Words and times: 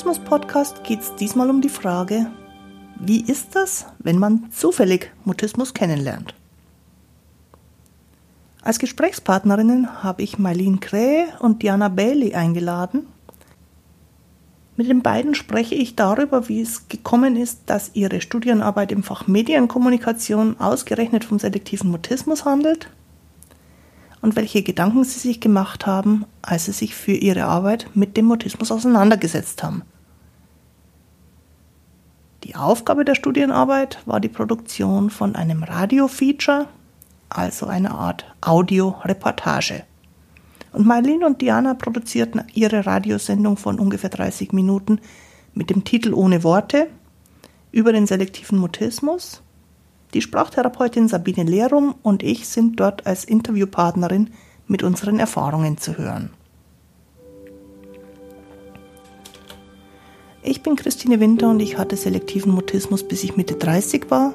Mutismus-Podcast 0.00 0.82
geht 0.82 1.00
es 1.00 1.14
diesmal 1.16 1.50
um 1.50 1.60
die 1.60 1.68
Frage, 1.68 2.30
wie 2.98 3.20
ist 3.20 3.54
das, 3.54 3.84
wenn 3.98 4.18
man 4.18 4.50
zufällig 4.50 5.12
Mutismus 5.26 5.74
kennenlernt? 5.74 6.34
Als 8.62 8.78
Gesprächspartnerinnen 8.78 10.02
habe 10.02 10.22
ich 10.22 10.38
Marlene 10.38 10.78
Krähe 10.78 11.26
und 11.40 11.62
Diana 11.62 11.88
Bailey 11.88 12.34
eingeladen. 12.34 13.08
Mit 14.76 14.88
den 14.88 15.02
beiden 15.02 15.34
spreche 15.34 15.74
ich 15.74 15.96
darüber, 15.96 16.48
wie 16.48 16.62
es 16.62 16.88
gekommen 16.88 17.36
ist, 17.36 17.60
dass 17.66 17.90
ihre 17.92 18.22
Studienarbeit 18.22 18.92
im 18.92 19.02
Fach 19.02 19.26
Medienkommunikation 19.26 20.58
ausgerechnet 20.58 21.26
vom 21.26 21.38
selektiven 21.38 21.90
Mutismus 21.90 22.46
handelt 22.46 22.88
und 24.22 24.34
welche 24.34 24.62
Gedanken 24.62 25.04
sie 25.04 25.18
sich 25.18 25.42
gemacht 25.42 25.86
haben, 25.86 26.24
als 26.40 26.64
sie 26.64 26.72
sich 26.72 26.94
für 26.94 27.12
ihre 27.12 27.44
Arbeit 27.44 27.90
mit 27.92 28.16
dem 28.16 28.24
Mutismus 28.24 28.72
auseinandergesetzt 28.72 29.62
haben. 29.62 29.82
Die 32.44 32.56
Aufgabe 32.56 33.04
der 33.04 33.14
Studienarbeit 33.14 33.98
war 34.06 34.20
die 34.20 34.28
Produktion 34.28 35.10
von 35.10 35.36
einem 35.36 35.62
Radio-Feature, 35.62 36.66
also 37.28 37.66
einer 37.66 37.92
Art 37.92 38.24
Audioreportage. 38.40 39.84
Und 40.72 40.86
Marlene 40.86 41.26
und 41.26 41.42
Diana 41.42 41.74
produzierten 41.74 42.42
ihre 42.54 42.86
Radiosendung 42.86 43.56
von 43.56 43.78
ungefähr 43.78 44.10
30 44.10 44.52
Minuten 44.52 45.00
mit 45.52 45.70
dem 45.70 45.84
Titel 45.84 46.14
Ohne 46.14 46.42
Worte 46.42 46.88
über 47.72 47.92
den 47.92 48.06
selektiven 48.06 48.58
Mutismus 48.58 49.42
die 50.14 50.22
Sprachtherapeutin 50.22 51.08
Sabine 51.08 51.44
Lehrum 51.44 51.94
und 52.02 52.22
ich 52.22 52.48
sind 52.48 52.80
dort 52.80 53.06
als 53.06 53.24
Interviewpartnerin 53.24 54.30
mit 54.66 54.82
unseren 54.82 55.20
Erfahrungen 55.20 55.78
zu 55.78 55.98
hören. 55.98 56.30
Ich 60.42 60.62
bin 60.62 60.76
Christine 60.76 61.20
Winter 61.20 61.50
und 61.50 61.60
ich 61.60 61.78
hatte 61.78 61.96
selektiven 61.96 62.52
Mutismus 62.52 63.06
bis 63.06 63.24
ich 63.24 63.36
Mitte 63.36 63.54
30 63.54 64.10
war. 64.10 64.34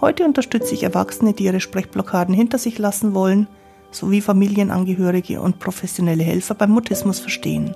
Heute 0.00 0.24
unterstütze 0.24 0.74
ich 0.74 0.82
Erwachsene, 0.82 1.32
die 1.32 1.44
ihre 1.44 1.60
Sprechblockaden 1.60 2.34
hinter 2.34 2.58
sich 2.58 2.78
lassen 2.78 3.14
wollen, 3.14 3.46
sowie 3.90 4.20
Familienangehörige 4.20 5.40
und 5.40 5.58
professionelle 5.58 6.24
Helfer 6.24 6.54
beim 6.54 6.70
Mutismus 6.70 7.20
verstehen. 7.20 7.74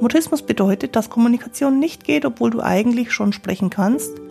Mutismus 0.00 0.42
bedeutet, 0.42 0.96
dass 0.96 1.10
Kommunikation 1.10 1.78
nicht 1.78 2.04
geht, 2.04 2.24
obwohl 2.24 2.50
du 2.50 2.60
eigentlich 2.60 3.12
schon 3.12 3.32
sprechen 3.32 3.70
kannst– 3.70 4.12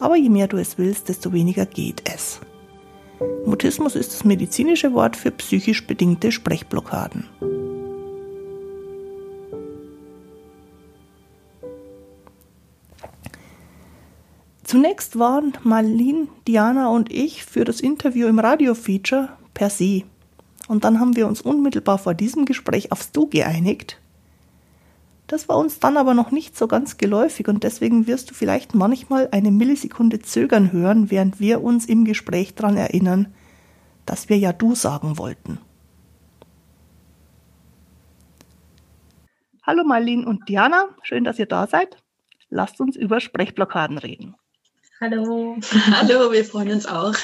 aber 0.00 0.16
je 0.16 0.28
mehr 0.28 0.48
du 0.48 0.58
es 0.58 0.78
willst, 0.78 1.08
desto 1.08 1.32
weniger 1.32 1.66
geht 1.66 2.02
es. 2.12 2.40
Mutismus 3.46 3.96
ist 3.96 4.12
das 4.12 4.24
medizinische 4.24 4.92
Wort 4.94 5.16
für 5.16 5.30
psychisch 5.30 5.86
bedingte 5.86 6.30
Sprechblockaden. 6.30 7.26
Zunächst 14.68 15.18
waren 15.18 15.54
Marlene, 15.64 16.28
Diana 16.46 16.88
und 16.88 17.10
ich 17.10 17.44
für 17.44 17.64
das 17.64 17.80
Interview 17.80 18.28
im 18.28 18.38
Radio-Feature 18.38 19.30
per 19.54 19.70
se. 19.70 20.02
Und 20.68 20.84
dann 20.84 21.00
haben 21.00 21.16
wir 21.16 21.26
uns 21.26 21.40
unmittelbar 21.40 21.98
vor 21.98 22.14
diesem 22.14 22.44
Gespräch 22.44 22.92
aufs 22.92 23.10
Du 23.10 23.26
geeinigt 23.26 23.98
das 25.28 25.46
war 25.46 25.58
uns 25.58 25.78
dann 25.78 25.98
aber 25.98 26.14
noch 26.14 26.30
nicht 26.30 26.56
so 26.56 26.66
ganz 26.66 26.96
geläufig 26.96 27.48
und 27.48 27.62
deswegen 27.62 28.06
wirst 28.06 28.30
du 28.30 28.34
vielleicht 28.34 28.74
manchmal 28.74 29.28
eine 29.30 29.50
Millisekunde 29.50 30.20
zögern 30.20 30.72
hören, 30.72 31.10
während 31.10 31.38
wir 31.38 31.62
uns 31.62 31.84
im 31.84 32.06
Gespräch 32.06 32.54
daran 32.54 32.78
erinnern, 32.78 33.32
dass 34.06 34.30
wir 34.30 34.38
ja 34.38 34.54
du 34.54 34.74
sagen 34.74 35.18
wollten. 35.18 35.58
Hallo 39.62 39.84
Marlene 39.84 40.26
und 40.26 40.48
Diana, 40.48 40.86
schön, 41.02 41.24
dass 41.24 41.38
ihr 41.38 41.46
da 41.46 41.66
seid. 41.66 42.02
Lasst 42.48 42.80
uns 42.80 42.96
über 42.96 43.20
Sprechblockaden 43.20 43.98
reden. 43.98 44.34
Hallo. 45.00 45.56
Hallo, 45.92 46.32
wir 46.32 46.44
freuen 46.44 46.72
uns 46.72 46.84
auch. 46.86 47.14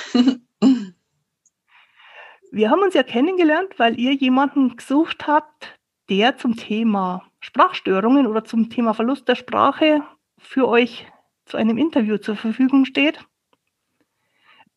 Wir 2.52 2.70
haben 2.70 2.82
uns 2.82 2.94
ja 2.94 3.02
kennengelernt, 3.02 3.78
weil 3.78 3.98
ihr 3.98 4.14
jemanden 4.14 4.76
gesucht 4.76 5.26
habt, 5.26 5.76
der 6.08 6.36
zum 6.36 6.54
Thema 6.56 7.24
Sprachstörungen 7.40 8.28
oder 8.28 8.44
zum 8.44 8.70
Thema 8.70 8.94
Verlust 8.94 9.26
der 9.26 9.34
Sprache 9.34 10.04
für 10.38 10.68
euch 10.68 11.04
zu 11.46 11.56
einem 11.56 11.76
Interview 11.76 12.16
zur 12.18 12.36
Verfügung 12.36 12.84
steht. 12.84 13.18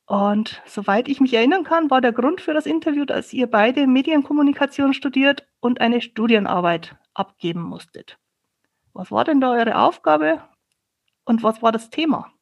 Und 0.08 0.64
soweit 0.66 1.08
ich 1.08 1.22
mich 1.22 1.35
erinnern 1.35 1.66
kann, 1.66 1.91
war 1.91 2.02
der 2.02 2.14
Grund 2.14 2.41
für 2.41 2.56
das 2.56 2.66
Interview, 2.66 3.06
dass 3.06 3.31
ihr 3.31 3.46
beide 3.46 3.85
Medienkommunikation 3.85 4.96
studiert 4.96 5.47
und 5.59 5.81
eine 5.81 6.02
Studienarbeit 6.02 6.96
abgeben 7.14 7.62
musstet. 7.62 8.18
Was 8.94 9.12
war 9.12 9.24
denn 9.24 9.40
da 9.40 9.52
eure 9.52 9.78
Aufgabe 9.78 10.41
und 11.25 11.44
was 11.44 11.62
war 11.62 11.72
das 11.72 11.91
Thema? 11.91 12.34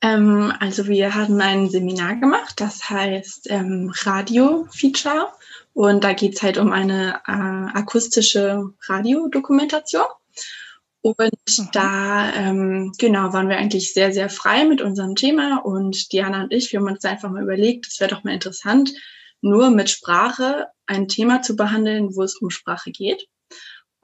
Ähm, 0.00 0.52
also 0.60 0.86
wir 0.86 1.14
hatten 1.14 1.40
ein 1.40 1.70
Seminar 1.70 2.16
gemacht, 2.16 2.60
das 2.60 2.88
heißt 2.88 3.48
ähm, 3.50 3.92
Radio-Feature 4.02 5.28
und 5.72 6.04
da 6.04 6.12
geht 6.12 6.36
es 6.36 6.42
halt 6.42 6.58
um 6.58 6.72
eine 6.72 7.20
äh, 7.26 7.78
akustische 7.78 8.70
Radiodokumentation. 8.86 10.06
Und 11.02 11.18
mhm. 11.20 11.68
da, 11.72 12.32
ähm, 12.32 12.92
genau, 12.96 13.34
waren 13.34 13.50
wir 13.50 13.58
eigentlich 13.58 13.92
sehr, 13.92 14.12
sehr 14.12 14.30
frei 14.30 14.64
mit 14.64 14.80
unserem 14.80 15.16
Thema. 15.16 15.58
Und 15.58 16.12
Diana 16.12 16.44
und 16.44 16.52
ich, 16.52 16.72
wir 16.72 16.80
haben 16.80 16.88
uns 16.88 17.04
einfach 17.04 17.30
mal 17.30 17.42
überlegt, 17.42 17.86
es 17.86 18.00
wäre 18.00 18.10
doch 18.10 18.24
mal 18.24 18.32
interessant, 18.32 18.94
nur 19.42 19.68
mit 19.68 19.90
Sprache 19.90 20.68
ein 20.86 21.08
Thema 21.08 21.42
zu 21.42 21.56
behandeln, 21.56 22.16
wo 22.16 22.22
es 22.22 22.36
um 22.36 22.48
Sprache 22.48 22.90
geht. 22.90 23.28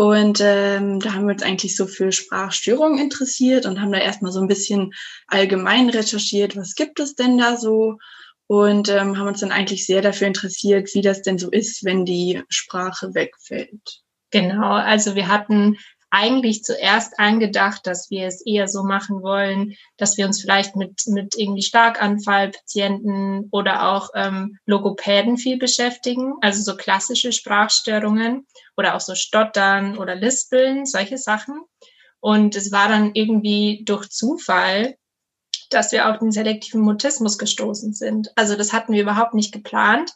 Und 0.00 0.40
ähm, 0.40 0.98
da 0.98 1.12
haben 1.12 1.26
wir 1.26 1.34
uns 1.34 1.42
eigentlich 1.42 1.76
so 1.76 1.86
für 1.86 2.10
Sprachstörungen 2.10 2.98
interessiert 2.98 3.66
und 3.66 3.82
haben 3.82 3.92
da 3.92 3.98
erstmal 3.98 4.32
so 4.32 4.40
ein 4.40 4.48
bisschen 4.48 4.94
allgemein 5.26 5.90
recherchiert, 5.90 6.56
was 6.56 6.74
gibt 6.74 7.00
es 7.00 7.16
denn 7.16 7.36
da 7.36 7.58
so 7.58 7.98
und 8.46 8.88
ähm, 8.88 9.18
haben 9.18 9.28
uns 9.28 9.40
dann 9.40 9.52
eigentlich 9.52 9.84
sehr 9.84 10.00
dafür 10.00 10.26
interessiert, 10.26 10.88
wie 10.94 11.02
das 11.02 11.20
denn 11.20 11.36
so 11.36 11.50
ist, 11.50 11.84
wenn 11.84 12.06
die 12.06 12.42
Sprache 12.48 13.12
wegfällt. 13.12 14.00
Genau, 14.30 14.72
also 14.72 15.16
wir 15.16 15.28
hatten 15.28 15.76
eigentlich 16.10 16.64
zuerst 16.64 17.18
angedacht, 17.18 17.86
dass 17.86 18.10
wir 18.10 18.26
es 18.26 18.44
eher 18.44 18.68
so 18.68 18.82
machen 18.82 19.22
wollen, 19.22 19.74
dass 19.96 20.16
wir 20.16 20.26
uns 20.26 20.40
vielleicht 20.40 20.76
mit, 20.76 21.02
mit 21.06 21.34
irgendwie 21.36 21.62
Starkanfallpatienten 21.62 23.48
oder 23.50 23.88
auch 23.88 24.10
ähm, 24.14 24.58
Logopäden 24.66 25.36
viel 25.36 25.58
beschäftigen, 25.58 26.34
also 26.40 26.62
so 26.62 26.76
klassische 26.76 27.32
Sprachstörungen 27.32 28.46
oder 28.76 28.94
auch 28.96 29.00
so 29.00 29.14
Stottern 29.14 29.98
oder 29.98 30.16
Lispeln, 30.16 30.86
solche 30.86 31.18
Sachen. 31.18 31.62
Und 32.20 32.56
es 32.56 32.70
war 32.72 32.88
dann 32.88 33.12
irgendwie 33.14 33.82
durch 33.86 34.10
Zufall 34.10 34.96
dass 35.70 35.92
wir 35.92 36.10
auf 36.10 36.18
den 36.18 36.32
selektiven 36.32 36.80
Mutismus 36.80 37.38
gestoßen 37.38 37.94
sind. 37.94 38.30
Also 38.36 38.56
das 38.56 38.72
hatten 38.72 38.92
wir 38.92 39.02
überhaupt 39.02 39.34
nicht 39.34 39.52
geplant. 39.52 40.12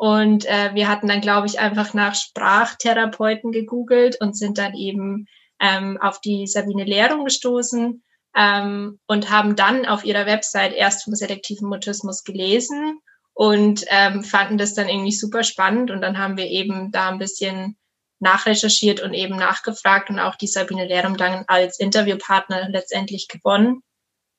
Und 0.00 0.46
äh, 0.46 0.70
wir 0.72 0.88
hatten 0.88 1.08
dann, 1.08 1.20
glaube 1.20 1.46
ich, 1.46 1.60
einfach 1.60 1.92
nach 1.92 2.14
Sprachtherapeuten 2.14 3.52
gegoogelt 3.52 4.18
und 4.18 4.34
sind 4.34 4.56
dann 4.56 4.72
eben 4.72 5.26
ähm, 5.60 5.98
auf 6.00 6.22
die 6.22 6.46
Sabine 6.46 6.84
Lehrung 6.84 7.26
gestoßen 7.26 8.02
ähm, 8.34 8.98
und 9.06 9.30
haben 9.30 9.56
dann 9.56 9.84
auf 9.84 10.06
ihrer 10.06 10.24
Website 10.24 10.72
erst 10.72 11.04
vom 11.04 11.14
selektiven 11.14 11.68
Mutismus 11.68 12.24
gelesen 12.24 12.98
und 13.34 13.84
ähm, 13.88 14.24
fanden 14.24 14.56
das 14.56 14.72
dann 14.72 14.88
irgendwie 14.88 15.12
super 15.12 15.44
spannend. 15.44 15.90
Und 15.90 16.00
dann 16.00 16.16
haben 16.16 16.38
wir 16.38 16.46
eben 16.46 16.90
da 16.92 17.10
ein 17.10 17.18
bisschen 17.18 17.76
nachrecherchiert 18.20 19.02
und 19.02 19.12
eben 19.12 19.36
nachgefragt 19.36 20.08
und 20.08 20.18
auch 20.18 20.36
die 20.36 20.46
Sabine 20.46 20.86
Lehrung 20.86 21.18
dann 21.18 21.44
als 21.46 21.78
Interviewpartner 21.78 22.70
letztendlich 22.70 23.28
gewonnen. 23.28 23.82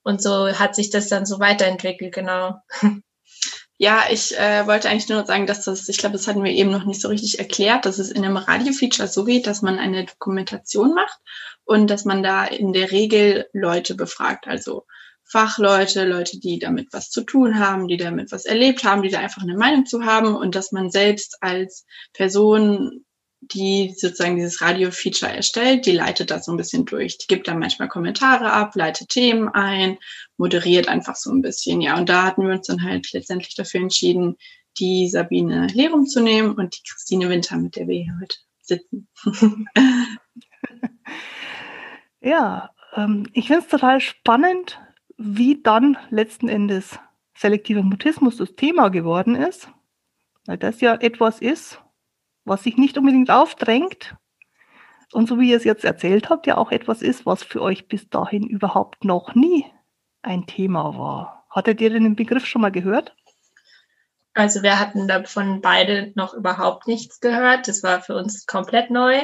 Und 0.01 0.23
so 0.23 0.57
hat 0.57 0.73
sich 0.73 0.89
das 0.89 1.07
dann 1.07 1.27
so 1.27 1.39
weiterentwickelt, 1.39 2.15
genau. 2.15 2.55
Ja, 3.81 4.03
ich 4.11 4.37
äh, 4.37 4.67
wollte 4.67 4.89
eigentlich 4.89 5.09
nur 5.09 5.25
sagen, 5.25 5.47
dass 5.47 5.65
das, 5.65 5.89
ich 5.89 5.97
glaube, 5.97 6.13
das 6.13 6.27
hatten 6.27 6.43
wir 6.43 6.51
eben 6.51 6.69
noch 6.69 6.85
nicht 6.85 7.01
so 7.01 7.07
richtig 7.07 7.39
erklärt, 7.39 7.87
dass 7.87 7.97
es 7.97 8.11
in 8.11 8.23
einem 8.23 8.37
Radio-Feature 8.37 9.07
so 9.07 9.25
geht, 9.25 9.47
dass 9.47 9.63
man 9.63 9.79
eine 9.79 10.05
Dokumentation 10.05 10.93
macht 10.93 11.17
und 11.63 11.89
dass 11.89 12.05
man 12.05 12.21
da 12.21 12.45
in 12.45 12.73
der 12.73 12.91
Regel 12.91 13.47
Leute 13.53 13.95
befragt, 13.95 14.47
also 14.47 14.85
Fachleute, 15.23 16.05
Leute, 16.05 16.39
die 16.39 16.59
damit 16.59 16.89
was 16.93 17.09
zu 17.09 17.23
tun 17.23 17.57
haben, 17.57 17.87
die 17.87 17.97
damit 17.97 18.31
was 18.31 18.45
erlebt 18.45 18.83
haben, 18.83 19.01
die 19.01 19.09
da 19.09 19.17
einfach 19.17 19.41
eine 19.41 19.57
Meinung 19.57 19.87
zu 19.87 20.05
haben 20.05 20.35
und 20.35 20.53
dass 20.53 20.71
man 20.71 20.91
selbst 20.91 21.41
als 21.41 21.87
Person 22.13 23.03
die 23.41 23.93
sozusagen 23.97 24.35
dieses 24.35 24.61
Radio-Feature 24.61 25.31
erstellt, 25.31 25.85
die 25.85 25.91
leitet 25.91 26.29
das 26.29 26.45
so 26.45 26.51
ein 26.51 26.57
bisschen 26.57 26.85
durch. 26.85 27.17
Die 27.17 27.27
gibt 27.27 27.47
dann 27.47 27.59
manchmal 27.59 27.89
Kommentare 27.89 28.53
ab, 28.53 28.75
leitet 28.75 29.09
Themen 29.09 29.49
ein, 29.49 29.97
moderiert 30.37 30.87
einfach 30.87 31.15
so 31.15 31.31
ein 31.31 31.41
bisschen, 31.41 31.81
ja. 31.81 31.97
Und 31.97 32.07
da 32.07 32.23
hatten 32.23 32.43
wir 32.47 32.53
uns 32.53 32.67
dann 32.67 32.83
halt 32.83 33.11
letztendlich 33.13 33.55
dafür 33.55 33.81
entschieden, 33.81 34.37
die 34.79 35.09
Sabine 35.09 35.67
Lerum 35.73 36.05
zu 36.05 36.21
nehmen 36.21 36.53
und 36.53 36.77
die 36.77 36.83
Christine 36.87 37.29
Winter, 37.29 37.57
mit 37.57 37.75
der 37.75 37.87
wir 37.87 38.03
hier 38.03 38.17
heute 38.21 38.37
sitzen. 38.61 39.07
ja, 42.21 42.69
ähm, 42.95 43.27
ich 43.33 43.47
finde 43.47 43.61
es 43.61 43.67
total 43.67 43.99
spannend, 43.99 44.79
wie 45.17 45.61
dann 45.61 45.97
letzten 46.09 46.47
Endes 46.47 46.99
selektiver 47.35 47.81
Mutismus 47.81 48.37
das 48.37 48.55
Thema 48.55 48.89
geworden 48.89 49.35
ist, 49.35 49.69
weil 50.45 50.57
das 50.57 50.79
ja 50.79 50.95
etwas 50.95 51.39
ist, 51.39 51.81
was 52.51 52.63
sich 52.63 52.77
nicht 52.77 52.97
unbedingt 52.97 53.31
aufdrängt, 53.31 54.15
und 55.13 55.27
so 55.27 55.39
wie 55.39 55.49
ihr 55.51 55.57
es 55.57 55.63
jetzt 55.63 55.83
erzählt 55.83 56.29
habt, 56.29 56.47
ja 56.47 56.57
auch 56.57 56.71
etwas 56.71 57.01
ist, 57.01 57.25
was 57.25 57.43
für 57.43 57.61
euch 57.61 57.87
bis 57.87 58.09
dahin 58.09 58.43
überhaupt 58.43 59.03
noch 59.03 59.35
nie 59.35 59.65
ein 60.21 60.45
Thema 60.45 60.97
war. 60.97 61.45
Hattet 61.49 61.81
ihr 61.81 61.89
den 61.89 62.15
Begriff 62.15 62.45
schon 62.45 62.61
mal 62.61 62.71
gehört? 62.71 63.15
Also 64.33 64.63
wir 64.63 64.79
hatten 64.79 65.07
davon 65.07 65.61
beide 65.61 66.13
noch 66.15 66.33
überhaupt 66.33 66.87
nichts 66.87 67.19
gehört. 67.19 67.67
Das 67.67 67.83
war 67.83 68.01
für 68.01 68.15
uns 68.15 68.45
komplett 68.45 68.89
neu. 68.89 69.19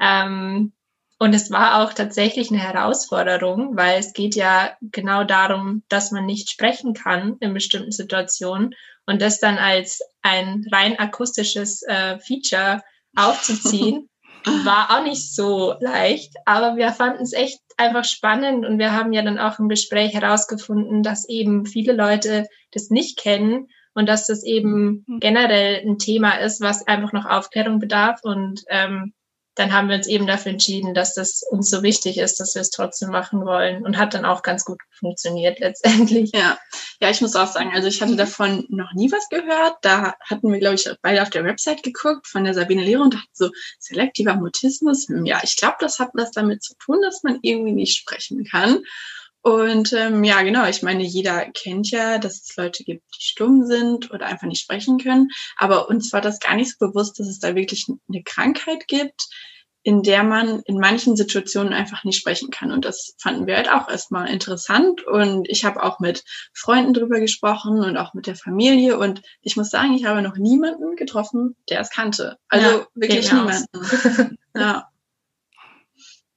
Ähm, 0.00 0.72
und 1.18 1.34
es 1.34 1.50
war 1.50 1.82
auch 1.82 1.92
tatsächlich 1.92 2.50
eine 2.50 2.60
Herausforderung, 2.60 3.76
weil 3.76 3.98
es 3.98 4.14
geht 4.14 4.34
ja 4.34 4.76
genau 4.80 5.24
darum, 5.24 5.82
dass 5.88 6.12
man 6.12 6.24
nicht 6.24 6.50
sprechen 6.50 6.94
kann 6.94 7.36
in 7.40 7.52
bestimmten 7.52 7.92
Situationen 7.92 8.74
und 9.06 9.22
das 9.22 9.40
dann 9.40 9.58
als 9.58 10.00
ein 10.22 10.64
rein 10.70 10.98
akustisches 10.98 11.82
äh, 11.82 12.18
Feature 12.18 12.82
aufzuziehen, 13.16 14.08
war 14.64 14.90
auch 14.90 15.02
nicht 15.02 15.34
so 15.34 15.74
leicht, 15.80 16.34
aber 16.44 16.76
wir 16.76 16.92
fanden 16.92 17.22
es 17.22 17.32
echt 17.32 17.60
einfach 17.76 18.04
spannend. 18.04 18.64
Und 18.64 18.78
wir 18.78 18.92
haben 18.92 19.12
ja 19.12 19.22
dann 19.22 19.38
auch 19.38 19.58
im 19.58 19.68
Gespräch 19.68 20.14
herausgefunden, 20.14 21.02
dass 21.02 21.28
eben 21.28 21.66
viele 21.66 21.92
Leute 21.92 22.46
das 22.72 22.90
nicht 22.90 23.18
kennen 23.18 23.68
und 23.94 24.08
dass 24.08 24.26
das 24.26 24.44
eben 24.44 25.04
hm. 25.06 25.20
generell 25.20 25.82
ein 25.86 25.98
Thema 25.98 26.36
ist, 26.38 26.60
was 26.60 26.86
einfach 26.86 27.12
noch 27.12 27.26
Aufklärung 27.26 27.78
bedarf. 27.78 28.20
Und 28.22 28.62
ähm, 28.68 29.14
dann 29.56 29.72
haben 29.72 29.88
wir 29.88 29.96
uns 29.96 30.06
eben 30.06 30.26
dafür 30.26 30.52
entschieden, 30.52 30.92
dass 30.92 31.14
das 31.14 31.42
uns 31.50 31.70
so 31.70 31.82
wichtig 31.82 32.18
ist, 32.18 32.38
dass 32.38 32.54
wir 32.54 32.60
es 32.60 32.70
trotzdem 32.70 33.08
machen 33.08 33.44
wollen 33.44 33.84
und 33.84 33.96
hat 33.96 34.12
dann 34.12 34.26
auch 34.26 34.42
ganz 34.42 34.64
gut 34.64 34.78
funktioniert 34.90 35.58
letztendlich. 35.58 36.30
Ja, 36.34 36.58
ja, 37.00 37.10
ich 37.10 37.22
muss 37.22 37.34
auch 37.36 37.46
sagen, 37.46 37.72
also 37.74 37.88
ich 37.88 38.00
hatte 38.02 38.12
mhm. 38.12 38.18
davon 38.18 38.66
noch 38.68 38.92
nie 38.92 39.10
was 39.10 39.28
gehört. 39.30 39.76
Da 39.80 40.14
hatten 40.20 40.52
wir, 40.52 40.60
glaube 40.60 40.74
ich, 40.74 40.88
beide 41.02 41.22
auf 41.22 41.30
der 41.30 41.44
Website 41.44 41.82
geguckt 41.82 42.26
von 42.26 42.44
der 42.44 42.52
Sabine 42.52 42.82
Lehre 42.82 43.02
und 43.02 43.14
dachten 43.14 43.28
so, 43.32 43.50
selektiver 43.78 44.34
Mutismus, 44.34 45.08
hm, 45.08 45.24
ja, 45.24 45.40
ich 45.42 45.56
glaube, 45.56 45.76
das 45.80 45.98
hat 45.98 46.10
was 46.12 46.30
damit 46.32 46.62
zu 46.62 46.74
tun, 46.78 47.00
dass 47.02 47.22
man 47.22 47.38
irgendwie 47.40 47.72
nicht 47.72 47.96
sprechen 47.96 48.44
kann. 48.44 48.82
Und 49.46 49.92
ähm, 49.92 50.24
ja, 50.24 50.42
genau, 50.42 50.66
ich 50.66 50.82
meine, 50.82 51.04
jeder 51.04 51.48
kennt 51.52 51.92
ja, 51.92 52.18
dass 52.18 52.42
es 52.42 52.56
Leute 52.56 52.82
gibt, 52.82 53.04
die 53.14 53.22
stumm 53.22 53.64
sind 53.64 54.10
oder 54.10 54.26
einfach 54.26 54.48
nicht 54.48 54.60
sprechen 54.60 54.98
können. 54.98 55.28
Aber 55.56 55.88
uns 55.88 56.12
war 56.12 56.20
das 56.20 56.40
gar 56.40 56.56
nicht 56.56 56.76
so 56.76 56.88
bewusst, 56.88 57.20
dass 57.20 57.28
es 57.28 57.38
da 57.38 57.54
wirklich 57.54 57.86
eine 58.08 58.24
Krankheit 58.24 58.88
gibt, 58.88 59.28
in 59.84 60.02
der 60.02 60.24
man 60.24 60.62
in 60.64 60.80
manchen 60.80 61.14
Situationen 61.14 61.72
einfach 61.72 62.02
nicht 62.02 62.18
sprechen 62.18 62.50
kann. 62.50 62.72
Und 62.72 62.84
das 62.84 63.14
fanden 63.20 63.46
wir 63.46 63.54
halt 63.54 63.70
auch 63.70 63.88
erstmal 63.88 64.28
interessant. 64.28 65.06
Und 65.06 65.48
ich 65.48 65.64
habe 65.64 65.80
auch 65.80 66.00
mit 66.00 66.24
Freunden 66.52 66.92
drüber 66.92 67.20
gesprochen 67.20 67.84
und 67.84 67.96
auch 67.96 68.14
mit 68.14 68.26
der 68.26 68.34
Familie. 68.34 68.98
Und 68.98 69.22
ich 69.42 69.56
muss 69.56 69.70
sagen, 69.70 69.92
ich 69.92 70.06
habe 70.06 70.22
noch 70.22 70.36
niemanden 70.36 70.96
getroffen, 70.96 71.54
der 71.70 71.78
es 71.78 71.90
kannte. 71.90 72.36
Also 72.48 72.66
ja, 72.66 72.86
wirklich 72.96 73.30
niemanden. 73.30 74.38
ja. 74.56 74.88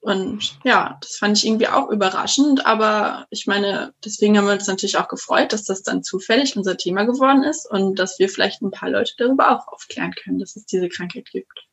Und 0.01 0.57
ja, 0.63 0.98
das 1.01 1.18
fand 1.18 1.38
ich 1.38 1.46
irgendwie 1.46 1.68
auch 1.68 1.90
überraschend, 1.90 2.66
aber 2.66 3.28
ich 3.31 3.48
meine, 3.48 3.94
deswegen 4.04 4.38
haben 4.38 4.46
wir 4.46 4.54
uns 4.54 4.68
natürlich 4.68 4.98
auch 4.98 5.10
gefreut, 5.10 5.51
dass 5.51 5.66
das 5.66 5.84
dann 5.84 6.04
zufällig 6.04 6.56
unser 6.56 6.78
Thema 6.78 7.04
geworden 7.04 7.44
ist 7.44 7.69
und 7.69 8.00
dass 8.00 8.18
wir 8.18 8.30
vielleicht 8.30 8.62
ein 8.62 8.72
paar 8.72 8.90
Leute 8.90 9.13
darüber 9.18 9.51
auch 9.51 9.68
aufklären 9.68 10.13
können, 10.13 10.40
dass 10.40 10.56
es 10.56 10.66
diese 10.66 10.88
Krankheit 10.88 11.30
gibt. 11.31 11.68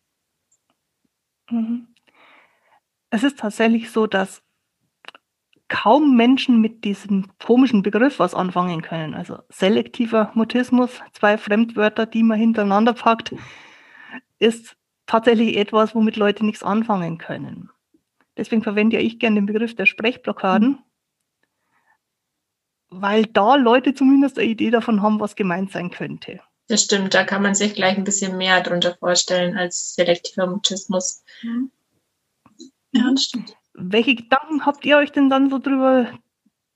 Mhm. 1.51 1.87
Es 3.11 3.23
ist 3.23 3.39
tatsächlich 3.39 3.93
so, 3.93 4.09
dass 4.09 4.43
kaum 5.69 6.17
Menschen 6.17 6.61
mit 6.61 6.85
diesem 6.85 7.31
komischen 7.39 7.83
Begriff 7.83 8.19
was 8.19 8.35
anfangen 8.35 8.83
können. 8.83 9.15
Also 9.15 9.39
selektiver 9.49 10.33
Mutismus, 10.35 11.01
zwei 11.13 11.39
Fremdwörter, 11.39 12.07
die 12.07 12.25
man 12.25 12.39
hintereinander 12.39 12.93
packt, 12.93 13.35
ist 14.39 14.77
tatsächlich 15.07 15.57
etwas, 15.57 15.95
womit 15.95 16.17
Leute 16.17 16.45
nichts 16.45 16.63
anfangen 16.63 17.19
können. 17.19 17.71
Deswegen 18.37 18.63
verwende 18.63 18.97
ja 18.97 19.03
ich 19.03 19.19
gerne 19.19 19.37
den 19.37 19.47
Begriff 19.47 19.75
der 19.75 19.87
Sprechblockaden, 19.87 20.69
mhm. 20.69 20.79
weil 22.91 23.25
da 23.27 23.57
Leute 23.57 23.95
zumindest 23.95 24.39
eine 24.39 24.49
Idee 24.49 24.71
davon 24.71 25.03
haben, 25.03 25.21
was 25.21 25.37
gemeint 25.37 25.73
sein 25.73 25.91
könnte. 25.91 26.41
Das 26.69 26.83
stimmt, 26.83 27.15
da 27.15 27.25
kann 27.25 27.43
man 27.43 27.55
sich 27.55 27.75
gleich 27.75 27.97
ein 27.97 28.05
bisschen 28.05 28.37
mehr 28.37 28.61
darunter 28.61 28.97
vorstellen 28.97 29.57
als 29.57 29.95
selektiver 29.95 30.47
Mutismus. 30.47 31.23
Mhm. 31.43 31.71
Ja, 32.93 33.11
das 33.11 33.25
stimmt. 33.25 33.57
Welche 33.75 34.15
Gedanken 34.15 34.65
habt 34.65 34.85
ihr 34.85 34.97
euch 34.97 35.13
denn 35.13 35.31
dann 35.31 35.51
so 35.51 35.59
drüber 35.59 36.11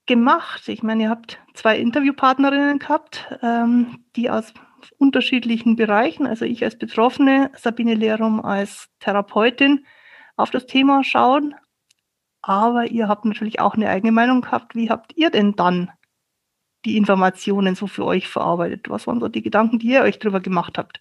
gemacht? 0.05 0.67
Ich 0.69 0.83
meine, 0.83 1.03
ihr 1.03 1.09
habt 1.09 1.39
zwei 1.53 1.77
Interviewpartnerinnen 1.77 2.79
gehabt, 2.79 3.27
ähm, 3.41 4.05
die 4.15 4.29
aus 4.29 4.53
unterschiedlichen 4.97 5.75
Bereichen, 5.75 6.25
also 6.25 6.45
ich 6.45 6.63
als 6.63 6.77
Betroffene, 6.77 7.51
Sabine 7.57 7.95
Lehrum 7.95 8.43
als 8.43 8.89
Therapeutin, 8.99 9.85
auf 10.41 10.51
das 10.51 10.65
Thema 10.65 11.03
schauen. 11.03 11.55
Aber 12.41 12.87
ihr 12.87 13.07
habt 13.07 13.25
natürlich 13.25 13.59
auch 13.59 13.75
eine 13.75 13.89
eigene 13.89 14.11
Meinung 14.11 14.41
gehabt. 14.41 14.75
Wie 14.75 14.89
habt 14.89 15.15
ihr 15.15 15.29
denn 15.29 15.55
dann 15.55 15.91
die 16.85 16.97
Informationen 16.97 17.75
so 17.75 17.87
für 17.87 18.05
euch 18.05 18.27
verarbeitet? 18.27 18.89
Was 18.89 19.05
waren 19.07 19.19
so 19.19 19.27
die 19.27 19.43
Gedanken, 19.43 19.79
die 19.79 19.87
ihr 19.87 20.01
euch 20.01 20.17
darüber 20.19 20.39
gemacht 20.39 20.77
habt? 20.77 20.99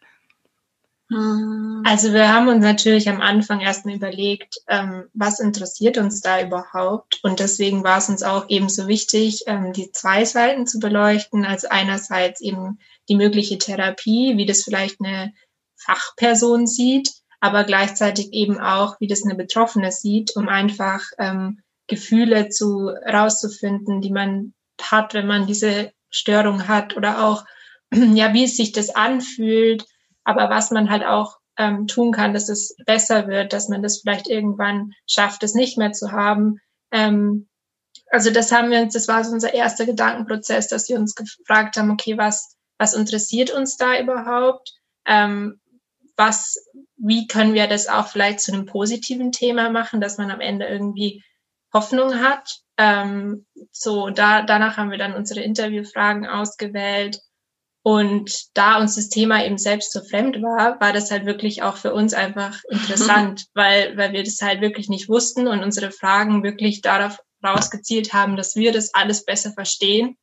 Hm. 1.10 1.82
Also 1.84 2.12
wir 2.12 2.32
haben 2.32 2.48
uns 2.48 2.62
natürlich 2.62 3.08
am 3.08 3.20
Anfang 3.20 3.60
erstmal 3.60 3.96
überlegt, 3.96 4.58
ähm, 4.68 5.08
was 5.12 5.40
interessiert 5.40 5.98
uns 5.98 6.20
da 6.20 6.40
überhaupt? 6.40 7.18
Und 7.22 7.40
deswegen 7.40 7.82
war 7.82 7.98
es 7.98 8.08
uns 8.08 8.22
auch 8.22 8.48
eben 8.48 8.68
so 8.68 8.86
wichtig, 8.86 9.44
ähm, 9.46 9.72
die 9.72 9.90
zwei 9.90 10.24
Seiten 10.24 10.66
zu 10.66 10.78
beleuchten. 10.78 11.44
Also 11.44 11.68
einerseits 11.68 12.40
eben 12.40 12.78
die 13.08 13.16
mögliche 13.16 13.58
Therapie, 13.58 14.36
wie 14.36 14.46
das 14.46 14.62
vielleicht 14.62 15.00
eine 15.00 15.32
Fachperson 15.76 16.66
sieht, 16.66 17.10
aber 17.40 17.64
gleichzeitig 17.64 18.32
eben 18.32 18.60
auch, 18.60 19.00
wie 19.00 19.06
das 19.06 19.24
eine 19.24 19.34
Betroffene 19.34 19.92
sieht, 19.92 20.36
um 20.36 20.48
einfach 20.48 21.02
ähm, 21.18 21.60
Gefühle 21.86 22.50
zu 22.50 22.88
rauszufinden, 22.88 24.00
die 24.00 24.12
man 24.12 24.54
hat, 24.80 25.14
wenn 25.14 25.26
man 25.26 25.46
diese 25.46 25.92
Störung 26.10 26.68
hat 26.68 26.96
oder 26.96 27.24
auch 27.24 27.44
ja, 27.92 28.32
wie 28.32 28.44
es 28.44 28.56
sich 28.56 28.72
das 28.72 28.94
anfühlt, 28.94 29.84
aber 30.24 30.50
was 30.50 30.70
man 30.70 30.90
halt 30.90 31.04
auch 31.04 31.38
ähm, 31.56 31.86
tun 31.86 32.12
kann, 32.12 32.32
dass 32.32 32.48
es 32.48 32.76
besser 32.86 33.26
wird, 33.26 33.52
dass 33.52 33.68
man 33.68 33.82
das 33.82 34.00
vielleicht 34.00 34.28
irgendwann 34.28 34.92
schafft, 35.06 35.42
es 35.42 35.54
nicht 35.54 35.76
mehr 35.76 35.92
zu 35.92 36.12
haben. 36.12 36.60
Ähm, 36.90 37.48
also 38.10 38.30
das 38.30 38.52
haben 38.52 38.70
wir 38.70 38.80
uns, 38.80 38.94
das 38.94 39.08
war 39.08 39.22
so 39.24 39.32
unser 39.32 39.54
erster 39.54 39.86
Gedankenprozess, 39.86 40.68
dass 40.68 40.88
wir 40.88 40.98
uns 40.98 41.14
gefragt 41.14 41.76
haben, 41.76 41.90
okay, 41.90 42.16
was, 42.16 42.56
was 42.78 42.94
interessiert 42.94 43.50
uns 43.50 43.76
da 43.76 43.98
überhaupt? 43.98 44.72
Ähm, 45.06 45.59
was, 46.20 46.68
wie 46.98 47.26
können 47.26 47.54
wir 47.54 47.66
das 47.66 47.88
auch 47.88 48.06
vielleicht 48.06 48.40
zu 48.40 48.52
einem 48.52 48.66
positiven 48.66 49.32
Thema 49.32 49.70
machen, 49.70 50.02
dass 50.02 50.18
man 50.18 50.30
am 50.30 50.40
Ende 50.40 50.66
irgendwie 50.66 51.24
Hoffnung 51.72 52.20
hat. 52.20 52.60
Ähm, 52.76 53.46
so, 53.72 54.10
da, 54.10 54.42
danach 54.42 54.76
haben 54.76 54.90
wir 54.90 54.98
dann 54.98 55.14
unsere 55.14 55.40
Interviewfragen 55.40 56.26
ausgewählt. 56.26 57.18
Und 57.82 58.54
da 58.54 58.78
uns 58.78 58.96
das 58.96 59.08
Thema 59.08 59.42
eben 59.42 59.56
selbst 59.56 59.92
so 59.92 60.02
fremd 60.02 60.42
war, 60.42 60.78
war 60.78 60.92
das 60.92 61.10
halt 61.10 61.24
wirklich 61.24 61.62
auch 61.62 61.78
für 61.78 61.94
uns 61.94 62.12
einfach 62.12 62.60
interessant, 62.68 63.46
weil, 63.54 63.96
weil 63.96 64.12
wir 64.12 64.22
das 64.22 64.42
halt 64.42 64.60
wirklich 64.60 64.90
nicht 64.90 65.08
wussten 65.08 65.48
und 65.48 65.64
unsere 65.64 65.90
Fragen 65.90 66.42
wirklich 66.42 66.82
darauf 66.82 67.18
rausgezielt 67.42 68.12
haben, 68.12 68.36
dass 68.36 68.54
wir 68.56 68.72
das 68.72 68.92
alles 68.92 69.24
besser 69.24 69.52
verstehen, 69.52 70.18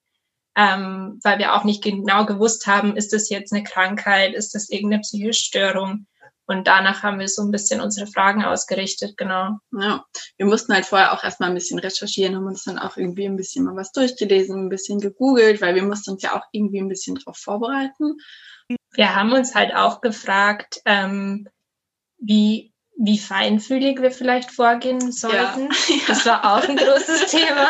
ähm, 0.57 1.19
weil 1.23 1.37
wir 1.37 1.53
auch 1.53 1.63
nicht 1.63 1.83
genau 1.83 2.25
gewusst 2.25 2.65
haben, 2.65 2.97
ist 2.97 3.13
das 3.13 3.29
jetzt 3.29 3.53
eine 3.53 3.63
Krankheit, 3.63 4.33
ist 4.33 4.55
das 4.55 4.69
irgendeine 4.69 5.03
psychische 5.03 5.45
Störung. 5.45 6.07
Und 6.47 6.65
danach 6.65 7.03
haben 7.03 7.19
wir 7.19 7.27
so 7.27 7.43
ein 7.43 7.51
bisschen 7.51 7.79
unsere 7.79 8.07
Fragen 8.07 8.43
ausgerichtet, 8.43 9.17
genau. 9.17 9.59
Ja, 9.71 10.05
wir 10.37 10.45
mussten 10.45 10.73
halt 10.73 10.85
vorher 10.85 11.13
auch 11.13 11.23
erstmal 11.23 11.49
ein 11.49 11.55
bisschen 11.55 11.77
recherchieren, 11.77 12.35
haben 12.35 12.47
uns 12.47 12.63
dann 12.63 12.79
auch 12.79 12.97
irgendwie 12.97 13.25
ein 13.25 13.35
bisschen 13.35 13.65
mal 13.65 13.75
was 13.75 13.91
durchgelesen, 13.91 14.65
ein 14.65 14.69
bisschen 14.69 14.99
gegoogelt, 14.99 15.61
weil 15.61 15.75
wir 15.75 15.83
mussten 15.83 16.11
uns 16.11 16.23
ja 16.23 16.35
auch 16.35 16.45
irgendwie 16.51 16.79
ein 16.79 16.87
bisschen 16.87 17.15
darauf 17.15 17.37
vorbereiten. 17.37 18.17
Wir 18.93 19.13
haben 19.13 19.33
uns 19.33 19.53
halt 19.53 19.75
auch 19.75 20.01
gefragt, 20.01 20.81
ähm, 20.85 21.47
wie, 22.17 22.73
wie 22.97 23.19
feinfühlig 23.19 24.01
wir 24.01 24.11
vielleicht 24.11 24.51
vorgehen 24.51 25.11
sollten. 25.11 25.69
Ja. 25.87 25.95
Das 26.07 26.25
war 26.25 26.45
auch 26.45 26.67
ein 26.67 26.77
großes 26.77 27.25
Thema, 27.31 27.69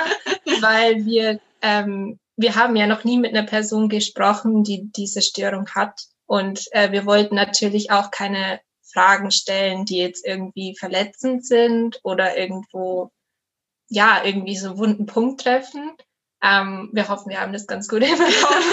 weil 0.61 1.03
wir, 1.05 1.41
ähm, 1.61 2.19
wir 2.37 2.55
haben 2.55 2.75
ja 2.75 2.87
noch 2.87 3.03
nie 3.03 3.17
mit 3.17 3.35
einer 3.35 3.45
Person 3.45 3.89
gesprochen, 3.89 4.63
die 4.63 4.91
diese 4.91 5.21
Störung 5.21 5.67
hat. 5.71 5.99
Und 6.27 6.67
äh, 6.71 6.91
wir 6.91 7.05
wollten 7.05 7.35
natürlich 7.35 7.91
auch 7.91 8.11
keine 8.11 8.61
Fragen 8.93 9.31
stellen, 9.31 9.85
die 9.85 9.97
jetzt 9.97 10.25
irgendwie 10.25 10.75
verletzend 10.77 11.45
sind 11.45 11.99
oder 12.03 12.37
irgendwo, 12.37 13.11
ja, 13.89 14.21
irgendwie 14.23 14.55
so 14.55 14.69
einen 14.69 14.77
wunden 14.77 15.05
Punkt 15.07 15.41
treffen. 15.41 15.93
Ähm, 16.41 16.89
wir 16.93 17.09
hoffen, 17.09 17.29
wir 17.29 17.41
haben 17.41 17.53
das 17.53 17.65
ganz 17.65 17.87
gut 17.87 18.03
hinbekommen. 18.05 18.63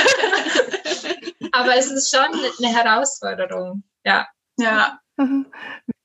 Aber 1.53 1.77
es 1.77 1.91
ist 1.91 2.15
schon 2.15 2.27
eine 2.27 2.77
Herausforderung, 2.77 3.83
ja. 4.05 4.27
Ja. 4.59 5.01
Wir 5.17 5.47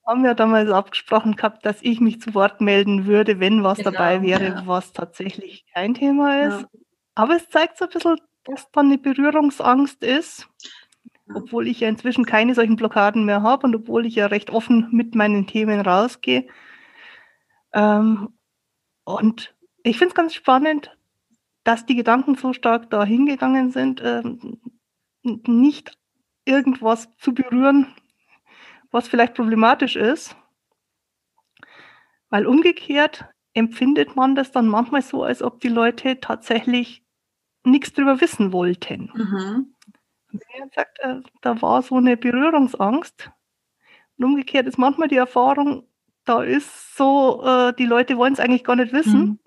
haben 0.08 0.26
ja 0.26 0.34
damals 0.34 0.70
abgesprochen 0.72 1.36
gehabt, 1.36 1.66
dass 1.66 1.82
ich 1.82 2.00
mich 2.00 2.22
zu 2.22 2.34
Wort 2.34 2.62
melden 2.62 3.06
würde, 3.06 3.40
wenn 3.40 3.64
was 3.64 3.80
genau, 3.80 3.92
dabei 3.92 4.22
wäre, 4.22 4.46
ja. 4.46 4.64
was 4.66 4.94
tatsächlich 4.94 5.66
kein 5.74 5.94
Thema 5.94 6.42
ist. 6.42 6.62
Ja. 6.62 6.80
Aber 7.20 7.36
es 7.36 7.50
zeigt 7.50 7.78
so 7.78 7.86
ein 7.86 7.92
bisschen, 7.92 8.18
dass 8.46 8.72
da 8.72 8.82
eine 8.82 8.98
Berührungsangst 8.98 10.04
ist 10.04 10.48
obwohl 11.34 11.68
ich 11.68 11.80
ja 11.80 11.90
inzwischen 11.90 12.26
keine 12.26 12.56
solchen 12.56 12.76
Blockaden 12.76 13.26
mehr 13.26 13.44
habe 13.44 13.68
und 13.68 13.76
obwohl 13.76 14.06
ich 14.06 14.16
ja 14.16 14.28
recht 14.28 14.50
offen 14.50 14.88
mit 14.92 15.16
meinen 15.16 15.48
Themen 15.48 15.82
rausgehe, 15.82 16.48
Ähm, 17.74 18.34
und 19.06 19.56
ich 19.84 19.98
finde 19.98 20.10
es 20.10 20.16
ganz 20.16 20.34
spannend, 20.34 20.98
dass 21.64 21.86
die 21.86 21.96
Gedanken 21.96 22.36
so 22.36 22.54
stark 22.54 22.90
da 22.90 23.04
hingegangen 23.06 23.72
sind, 23.72 24.02
ähm, 24.04 24.60
nicht 25.24 25.98
irgendwas 26.46 27.16
zu 27.18 27.34
berühren, 27.34 27.88
was 28.92 29.08
vielleicht 29.08 29.36
problematisch 29.36 29.96
ist. 29.96 30.36
Weil 32.30 32.48
umgekehrt 32.48 33.26
empfindet 33.54 34.16
man 34.16 34.36
das 34.36 34.52
dann 34.52 34.68
manchmal 34.68 35.02
so, 35.02 35.24
als 35.24 35.44
ob 35.44 35.60
die 35.62 35.70
Leute 35.70 36.20
tatsächlich 36.20 37.04
nichts 37.64 37.94
drüber 37.94 38.22
wissen 38.22 38.52
wollten. 38.52 39.12
Mhm. 39.14 39.76
Er 40.32 40.70
sagt, 40.76 41.00
äh, 41.00 41.22
da 41.42 41.62
war 41.62 41.82
so 41.82 41.96
eine 41.96 42.18
Berührungsangst. 42.18 43.32
Und 44.18 44.26
umgekehrt 44.26 44.68
ist 44.68 44.78
manchmal 44.78 45.08
die 45.08 45.16
Erfahrung, 45.16 45.88
da 46.26 46.44
ist 46.44 46.96
so, 46.96 47.44
äh, 47.44 47.74
die 47.74 47.86
Leute 47.86 48.18
wollen 48.18 48.34
es 48.34 48.40
eigentlich 48.40 48.64
gar 48.64 48.76
nicht 48.76 48.94
wissen. 48.94 49.20
Mhm. 49.20 49.40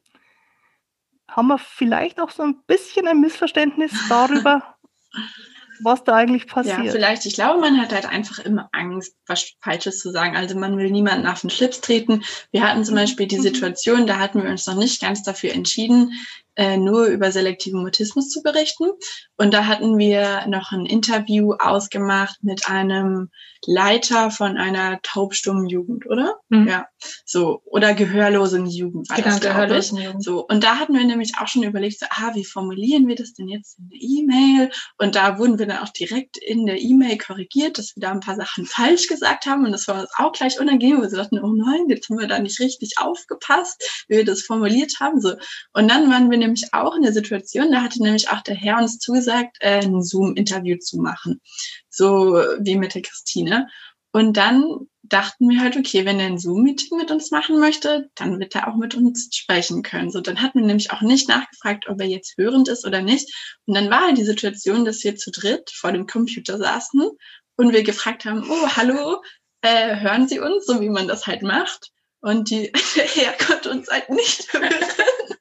Haben 1.28 1.49
wir 1.49 1.59
vielleicht 1.59 2.21
auch 2.21 2.31
so 2.31 2.42
ein 2.42 2.62
bisschen 2.66 3.07
ein 3.07 3.21
Missverständnis 3.21 3.92
darüber, 4.09 4.76
was 5.83 6.04
da 6.04 6.16
eigentlich 6.16 6.47
passiert. 6.49 6.85
Ja, 6.85 6.90
vielleicht. 6.90 7.25
Ich 7.25 7.35
glaube, 7.35 7.61
man 7.61 7.81
hat 7.81 7.92
halt 7.92 8.07
einfach 8.07 8.38
immer 8.40 8.69
Angst, 8.73 9.16
was 9.26 9.52
Falsches 9.61 10.00
zu 10.00 10.11
sagen. 10.11 10.37
Also 10.37 10.59
man 10.59 10.76
will 10.76 10.90
niemanden 10.90 11.26
auf 11.26 11.40
den 11.40 11.50
Schlips 11.50 11.81
treten. 11.81 12.25
Wir 12.50 12.69
hatten 12.69 12.85
zum 12.85 12.97
Beispiel 12.97 13.26
die 13.26 13.38
mhm. 13.38 13.42
Situation, 13.42 14.07
da 14.07 14.19
hatten 14.19 14.42
wir 14.42 14.50
uns 14.50 14.66
noch 14.66 14.76
nicht 14.76 15.00
ganz 15.00 15.23
dafür 15.23 15.52
entschieden, 15.52 16.12
äh, 16.57 16.77
nur 16.77 17.07
über 17.07 17.33
selektiven 17.33 17.81
Mutismus 17.83 18.29
zu 18.29 18.43
berichten. 18.43 18.91
Und 19.37 19.55
da 19.55 19.67
hatten 19.67 19.99
wir 19.99 20.47
noch 20.47 20.73
ein 20.73 20.87
Interview 20.87 21.55
ausgemacht 21.55 22.43
mit 22.43 22.69
einem 22.69 23.31
Leiter 23.65 24.31
von 24.31 24.57
einer 24.57 25.01
taubstummen 25.03 25.67
Jugend, 25.67 26.07
oder? 26.07 26.41
Mhm. 26.49 26.69
Ja, 26.69 26.87
so 27.25 27.63
oder 27.65 27.95
gehörlosen 27.95 28.67
Jugend. 28.67 29.09
War 29.09 29.17
genau, 29.17 29.29
das, 29.29 29.41
gehörlosen 29.41 29.99
Jugend. 29.99 30.25
So 30.25 30.45
und 30.47 30.65
da 30.65 30.79
hatten 30.79 30.95
wir 30.95 31.05
nämlich 31.05 31.35
auch 31.39 31.47
schon 31.47 31.63
überlegt, 31.63 32.01
so, 32.01 32.07
ah, 32.11 32.35
wie 32.35 32.45
formulieren 32.45 33.07
wir 33.07 33.15
das 33.15 33.35
denn 33.35 33.49
jetzt 33.49 33.79
in 33.79 33.89
der 33.89 33.99
E-Mail? 34.01 34.71
Und 34.99 35.15
da 35.15 35.39
wurden 35.39 35.59
wir 35.59 35.67
dann 35.67 35.79
auch 35.79 35.91
direkt 35.91 36.39
in 36.39 36.67
der 36.67 36.81
E-Mail 36.81 37.19
korrigiert, 37.19 37.79
dass 37.79 37.95
wir 37.95 38.01
da 38.01 38.11
ein 38.11 38.21
paar 38.21 38.37
Sachen 38.37 38.67
falsch 38.67 39.07
gesagt 39.07 39.47
haben 39.47 39.65
und 39.65 39.73
das 39.73 39.87
war 39.87 40.01
uns 40.01 40.11
auch 40.17 40.33
gleich 40.33 40.59
unangenehm. 40.59 41.01
Wir 41.01 41.09
dachten, 41.09 41.39
oh 41.39 41.53
nein, 41.53 41.89
jetzt 41.89 42.11
haben 42.11 42.19
wir 42.19 42.27
da 42.27 42.41
nicht 42.41 42.59
richtig 42.59 42.95
aufgepasst, 42.99 44.07
wie 44.09 44.17
wir 44.17 44.25
das 44.25 44.43
formuliert 44.43 44.95
haben. 44.99 45.21
So 45.21 45.35
und 45.73 45.89
dann 45.89 46.11
waren 46.11 46.31
wir 46.31 46.39
nämlich 46.43 46.73
auch 46.73 46.95
in 46.97 47.03
der 47.03 47.13
Situation, 47.13 47.73
da 47.73 47.83
hatte 47.83 48.03
nämlich 48.03 48.29
auch 48.31 48.43
der 48.43 48.55
Herr 48.55 48.79
uns 48.79 48.99
zugesagt, 48.99 49.57
äh, 49.61 49.81
ein 49.81 50.03
Zoom-Interview 50.03 50.79
zu 50.79 50.99
machen. 50.99 51.41
So 51.89 52.35
wie 52.61 52.77
mit 52.77 52.95
der 52.95 53.03
Christine. 53.03 53.69
Und 54.13 54.37
dann 54.37 54.89
dachten 55.03 55.49
wir 55.49 55.61
halt, 55.61 55.77
okay, 55.77 56.05
wenn 56.05 56.21
er 56.21 56.27
ein 56.27 56.39
Zoom-Meeting 56.39 56.97
mit 56.97 57.11
uns 57.11 57.31
machen 57.31 57.59
möchte, 57.59 58.11
dann 58.15 58.39
wird 58.39 58.55
er 58.55 58.69
auch 58.69 58.77
mit 58.77 58.95
uns 58.95 59.29
sprechen 59.35 59.83
können. 59.83 60.11
So, 60.11 60.21
dann 60.21 60.41
hatten 60.41 60.61
wir 60.61 60.67
nämlich 60.67 60.93
auch 60.93 61.01
nicht 61.01 61.29
nachgefragt, 61.29 61.89
ob 61.89 62.01
er 62.01 62.07
jetzt 62.07 62.37
hörend 62.37 62.69
ist 62.69 62.87
oder 62.87 63.03
nicht. 63.03 63.29
Und 63.67 63.75
dann 63.75 63.91
war 63.91 64.03
halt 64.07 64.19
die 64.19 64.25
Situation, 64.25 64.85
dass 64.85 65.03
wir 65.03 65.17
zu 65.17 65.31
dritt 65.31 65.71
vor 65.71 65.93
dem 65.93 66.07
Computer 66.07 66.59
saßen 66.59 67.11
und 67.57 67.73
wir 67.73 67.83
gefragt 67.83 68.25
haben, 68.25 68.45
oh, 68.49 68.69
hallo, 68.69 69.23
äh, 69.63 69.97
hören 70.01 70.29
Sie 70.29 70.41
uns, 70.41 70.67
so 70.67 70.81
wie 70.81 70.91
man 70.91 71.09
das 71.09 71.27
halt 71.27 71.43
macht. 71.43 71.91
Und 72.21 72.51
die, 72.51 72.71
der 72.97 73.05
Herr 73.05 73.33
konnte 73.33 73.71
uns 73.71 73.89
halt 73.91 74.09
nicht 74.11 74.53
hören. 74.53 75.32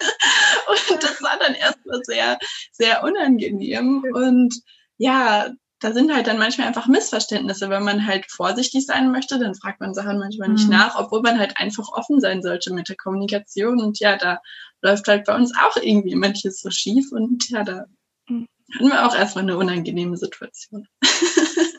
Und 0.72 1.04
das 1.04 1.22
war 1.22 1.38
dann 1.40 1.56
erstmal 1.56 2.04
sehr, 2.04 2.40
sehr 2.72 3.04
unangenehm. 3.04 4.04
Und 4.14 4.56
ja, 4.98 5.52
da 5.80 5.92
sind 5.94 6.14
halt 6.14 6.28
dann 6.28 6.38
manchmal 6.38 6.68
einfach 6.68 6.88
Missverständnisse. 6.88 7.70
Wenn 7.70 7.84
man 7.84 8.06
halt 8.06 8.30
vorsichtig 8.32 8.86
sein 8.86 9.12
möchte, 9.12 9.40
dann 9.40 9.56
fragt 9.56 9.82
man 9.82 9.94
Sachen 9.94 10.20
manchmal 10.20 10.50
nicht 10.50 10.66
mhm. 10.66 10.72
nach, 10.72 10.96
obwohl 10.98 11.22
man 11.22 11.40
halt 11.40 11.58
einfach 11.58 11.90
offen 11.90 12.20
sein 12.20 12.42
sollte 12.42 12.74
mit 12.74 12.88
der 12.88 12.98
Kommunikation. 12.98 13.82
Und 13.82 14.00
ja, 14.00 14.16
da 14.16 14.40
läuft 14.82 15.08
halt 15.08 15.26
bei 15.26 15.36
uns 15.36 15.54
auch 15.58 15.78
irgendwie 15.78 16.16
manches 16.16 16.62
so 16.62 16.70
schief. 16.70 17.12
Und 17.12 17.50
ja, 17.50 17.64
da 17.64 17.86
mhm. 18.28 18.48
hatten 18.76 18.88
wir 18.90 19.08
auch 19.08 19.16
erstmal 19.16 19.44
eine 19.44 19.58
unangenehme 19.58 20.18
Situation. 20.18 20.88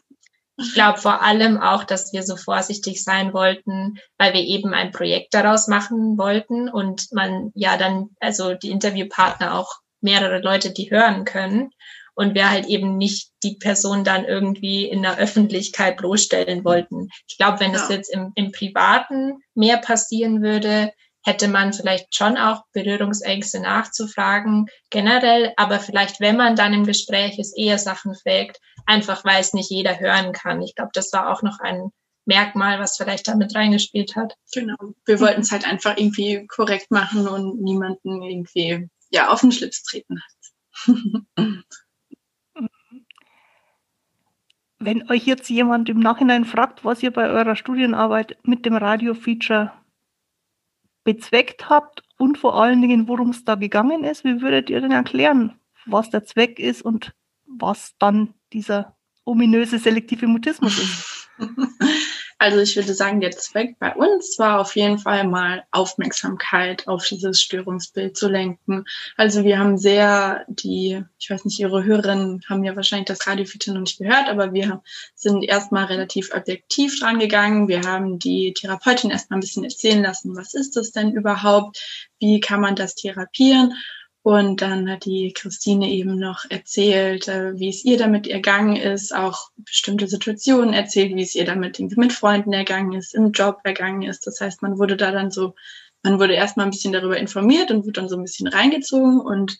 Ich 0.59 0.75
glaube 0.75 0.99
vor 0.99 1.23
allem 1.23 1.59
auch, 1.59 1.85
dass 1.85 2.12
wir 2.12 2.23
so 2.23 2.37
vorsichtig 2.37 3.02
sein 3.02 3.32
wollten, 3.32 3.99
weil 4.18 4.35
wir 4.35 4.42
eben 4.42 4.75
ein 4.75 4.92
Projekt 4.92 5.35
daraus 5.35 5.66
machen 5.66 6.18
wollten 6.18 6.68
und 6.68 7.09
man 7.12 7.52
ja 7.54 7.76
dann, 7.76 8.11
also 8.21 8.54
die 8.54 8.71
Interviewpartner 8.71 9.59
auch 9.59 9.73
mehrere 10.00 10.40
Leute, 10.40 10.73
die 10.73 10.90
hören 10.90 11.25
können 11.25 11.71
und 12.14 12.35
wir 12.35 12.50
halt 12.50 12.66
eben 12.66 12.99
nicht 12.99 13.30
die 13.42 13.56
Person 13.56 14.04
dann 14.04 14.25
irgendwie 14.25 14.85
in 14.85 15.02
der 15.02 15.18
Öffentlichkeit 15.18 15.97
bloßstellen 15.97 16.64
wollten. 16.64 17.09
Ich 17.26 17.38
glaube, 17.38 17.61
wenn 17.61 17.75
es 17.75 17.88
ja. 17.88 17.97
jetzt 17.97 18.12
im, 18.12 18.32
im 18.35 18.52
Privaten 18.52 19.38
mehr 19.54 19.78
passieren 19.78 20.42
würde, 20.42 20.92
hätte 21.25 21.49
man 21.49 21.73
vielleicht 21.73 22.14
schon 22.14 22.37
auch 22.37 22.64
Berührungsängste 22.73 23.61
nachzufragen, 23.61 24.66
generell, 24.90 25.52
aber 25.56 25.78
vielleicht, 25.78 26.21
wenn 26.21 26.37
man 26.37 26.56
dann 26.56 26.75
im 26.75 26.85
Gespräch 26.85 27.38
ist, 27.38 27.56
eher 27.56 27.78
Sachen 27.78 28.14
fragt, 28.14 28.59
einfach 28.87 29.25
weil 29.25 29.41
es 29.41 29.55
nicht 29.55 29.71
jeder 29.71 29.99
hören 29.99 30.33
kann. 30.33 30.62
Ich 30.62 30.75
glaube, 30.75 30.91
das 30.95 31.12
war 31.12 31.31
auch 31.31 31.43
noch 31.43 31.61
ein 31.61 31.91
Merkmal, 32.25 32.79
was 32.79 32.97
vielleicht 32.97 33.27
damit 33.27 33.55
reingespielt 33.55 34.15
hat. 34.15 34.37
Genau. 34.53 34.77
Wir 35.05 35.21
wollten 35.21 35.41
es 35.41 35.51
halt 35.51 35.67
einfach 35.67 35.97
irgendwie 35.97 36.47
korrekt 36.47 36.91
machen 36.91 37.27
und 37.27 37.61
niemanden 37.61 38.23
irgendwie 38.23 38.89
ja 39.11 39.29
auf 39.29 39.41
den 39.41 39.53
Schlips 39.53 39.83
treten 39.83 40.21
hat. 40.21 40.33
Wenn 44.79 45.09
euch 45.11 45.27
jetzt 45.27 45.49
jemand 45.49 45.89
im 45.89 46.01
Nachhinein 46.01 46.45
fragt, 46.45 46.85
was 46.85 47.03
ihr 47.03 47.12
bei 47.12 47.29
eurer 47.29 47.55
Studienarbeit 47.55 48.37
mit 48.43 48.67
dem 48.67 48.75
Radio-Feature 48.75 49.73
bezweckt 51.05 51.69
habt 51.69 52.03
und 52.19 52.39
vor 52.39 52.61
allen 52.61 52.81
Dingen, 52.81 53.07
worum 53.07 53.31
es 53.31 53.45
da 53.45 53.55
gegangen 53.55 54.05
ist, 54.05 54.25
wie 54.25 54.41
würdet 54.41 54.71
ihr 54.71 54.81
denn 54.81 54.91
erklären, 54.91 55.59
was 55.87 56.11
der 56.11 56.25
Zweck 56.25 56.59
ist 56.59 56.83
und 56.83 57.15
was 57.47 57.95
dann 57.99 58.35
dieser 58.52 58.97
ominöse 59.25 59.78
selektive 59.78 60.26
Mutismus 60.26 60.78
ist? 60.78 61.28
Also 62.42 62.59
ich 62.59 62.75
würde 62.75 62.92
sagen, 62.92 63.21
der 63.21 63.30
Zweck 63.30 63.76
bei 63.78 63.94
uns 63.94 64.37
war 64.37 64.59
auf 64.59 64.75
jeden 64.75 64.99
Fall 64.99 65.28
mal 65.28 65.62
Aufmerksamkeit 65.71 66.88
auf 66.88 67.06
dieses 67.06 67.40
Störungsbild 67.40 68.16
zu 68.16 68.28
lenken. 68.28 68.85
Also 69.16 69.44
wir 69.44 69.61
haben 69.61 69.78
sehr 69.78 70.44
die, 70.49 71.04
ich 71.21 71.30
weiß 71.30 71.44
nicht, 71.44 71.61
Ihre 71.61 71.85
Hörerinnen 71.85 72.42
haben 72.50 72.64
ja 72.64 72.75
wahrscheinlich 72.75 73.06
das 73.06 73.28
Radiofeature 73.28 73.75
noch 73.75 73.82
nicht 73.82 73.99
gehört, 73.99 74.28
aber 74.28 74.52
wir 74.52 74.82
sind 75.14 75.44
erstmal 75.44 75.85
relativ 75.85 76.35
objektiv 76.35 76.99
dran 76.99 77.21
gegangen. 77.21 77.68
Wir 77.68 77.82
haben 77.82 78.18
die 78.18 78.52
Therapeutin 78.54 79.12
erstmal 79.12 79.37
ein 79.37 79.42
bisschen 79.42 79.62
erzählen 79.62 80.02
lassen, 80.02 80.35
was 80.35 80.54
ist 80.54 80.75
das 80.75 80.90
denn 80.90 81.12
überhaupt? 81.12 81.80
Wie 82.18 82.40
kann 82.40 82.61
man 82.61 82.75
das 82.75 82.97
therapieren? 82.97 83.75
Und 84.25 84.62
dann 84.62 84.88
hat 84.88 85.05
die 85.05 85.33
Christine 85.33 85.91
eben 85.91 86.17
noch 86.17 86.45
erzählt, 86.49 87.26
äh, 87.26 87.59
wie 87.59 87.69
es 87.69 87.85
ihr 87.85 87.99
damit 87.99 88.29
ergangen 88.29 88.76
ist, 88.76 89.12
auch 89.12 89.50
bestimmte 89.57 90.07
Situationen 90.07 90.73
erzählt, 90.73 91.14
wie 91.17 91.23
es 91.23 91.35
ihr 91.35 91.45
damit 91.45 91.81
mit 91.81 92.12
Freunden 92.12 92.52
ergangen 92.52 92.93
ist, 92.93 93.14
im 93.14 93.33
Job 93.33 93.59
ergangen 93.64 94.02
ist. 94.02 94.26
Das 94.26 94.41
heißt, 94.41 94.62
man 94.62 94.79
wurde 94.79 94.97
da 94.97 95.11
dann 95.11 95.33
so, 95.33 95.55
man 96.05 96.21
wurde 96.21 96.35
erstmal 96.35 96.67
ein 96.67 96.71
bisschen 96.71 96.93
darüber 96.93 97.17
informiert 97.17 97.73
und 97.73 97.83
wurde 97.83 98.00
dann 98.00 98.09
so 98.09 98.17
ein 98.17 98.23
bisschen 98.23 98.47
reingezogen 98.47 99.21
und 99.21 99.59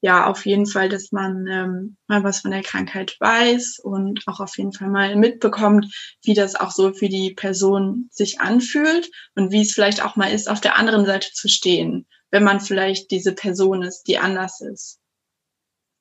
ja, 0.00 0.26
auf 0.26 0.44
jeden 0.44 0.66
Fall, 0.66 0.90
dass 0.90 1.12
man 1.12 1.46
ähm, 1.46 1.96
mal 2.08 2.22
was 2.22 2.40
von 2.40 2.50
der 2.50 2.62
Krankheit 2.62 3.16
weiß 3.20 3.80
und 3.82 4.22
auch 4.26 4.38
auf 4.38 4.58
jeden 4.58 4.72
Fall 4.74 4.90
mal 4.90 5.16
mitbekommt, 5.16 5.86
wie 6.22 6.34
das 6.34 6.56
auch 6.56 6.70
so 6.70 6.92
für 6.92 7.08
die 7.08 7.32
Person 7.32 8.08
sich 8.12 8.38
anfühlt 8.38 9.10
und 9.34 9.50
wie 9.50 9.62
es 9.62 9.72
vielleicht 9.72 10.04
auch 10.04 10.14
mal 10.14 10.30
ist, 10.30 10.50
auf 10.50 10.60
der 10.60 10.76
anderen 10.76 11.06
Seite 11.06 11.32
zu 11.32 11.48
stehen 11.48 12.06
wenn 12.34 12.42
man 12.42 12.58
vielleicht 12.58 13.12
diese 13.12 13.32
Person 13.32 13.84
ist, 13.84 14.08
die 14.08 14.18
anders 14.18 14.60
ist. 14.60 14.98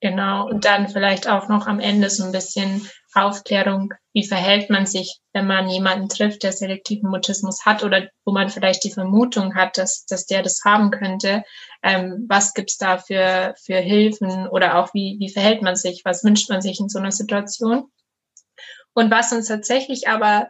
Genau, 0.01 0.47
und 0.47 0.65
dann 0.65 0.89
vielleicht 0.89 1.29
auch 1.29 1.47
noch 1.47 1.67
am 1.67 1.79
Ende 1.79 2.09
so 2.09 2.23
ein 2.23 2.31
bisschen 2.31 2.89
Aufklärung, 3.13 3.93
wie 4.13 4.25
verhält 4.25 4.71
man 4.71 4.87
sich, 4.87 5.19
wenn 5.31 5.45
man 5.45 5.69
jemanden 5.69 6.09
trifft, 6.09 6.41
der 6.41 6.51
selektiven 6.51 7.11
Mutismus 7.11 7.67
hat 7.67 7.83
oder 7.83 8.09
wo 8.25 8.33
man 8.33 8.49
vielleicht 8.49 8.83
die 8.83 8.91
Vermutung 8.91 9.53
hat, 9.53 9.77
dass, 9.77 10.07
dass 10.07 10.25
der 10.25 10.41
das 10.41 10.61
haben 10.65 10.89
könnte. 10.89 11.43
Ähm, 11.83 12.25
was 12.27 12.55
gibt's 12.55 12.79
da 12.79 12.97
für, 12.97 13.53
für 13.63 13.77
Hilfen 13.77 14.47
oder 14.47 14.79
auch 14.79 14.91
wie, 14.95 15.17
wie 15.19 15.31
verhält 15.31 15.61
man 15.61 15.75
sich, 15.75 16.01
was 16.03 16.23
wünscht 16.23 16.49
man 16.49 16.63
sich 16.63 16.79
in 16.79 16.89
so 16.89 16.97
einer 16.97 17.11
Situation? 17.11 17.91
Und 18.95 19.11
was 19.11 19.31
uns 19.31 19.49
tatsächlich 19.49 20.07
aber 20.07 20.47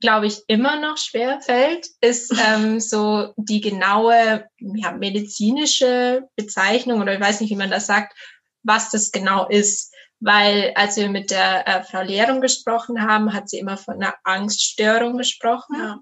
glaube 0.00 0.26
ich, 0.26 0.42
immer 0.48 0.80
noch 0.80 0.98
schwer 0.98 1.40
fällt, 1.40 1.86
ist 2.00 2.32
ähm, 2.46 2.80
so 2.80 3.32
die 3.36 3.60
genaue 3.60 4.46
ja, 4.58 4.92
medizinische 4.92 6.28
Bezeichnung 6.36 7.00
oder 7.00 7.14
ich 7.14 7.20
weiß 7.20 7.40
nicht, 7.40 7.50
wie 7.50 7.56
man 7.56 7.70
das 7.70 7.86
sagt, 7.86 8.16
was 8.62 8.90
das 8.90 9.12
genau 9.12 9.48
ist. 9.48 9.92
Weil 10.20 10.72
als 10.74 10.96
wir 10.96 11.10
mit 11.10 11.30
der 11.30 11.68
äh, 11.68 11.82
Frau 11.82 12.02
Lehrung 12.02 12.40
gesprochen 12.40 13.02
haben, 13.02 13.34
hat 13.34 13.48
sie 13.48 13.58
immer 13.58 13.76
von 13.76 13.94
einer 13.94 14.14
Angststörung 14.24 15.18
gesprochen. 15.18 15.76
Ja. 15.76 16.00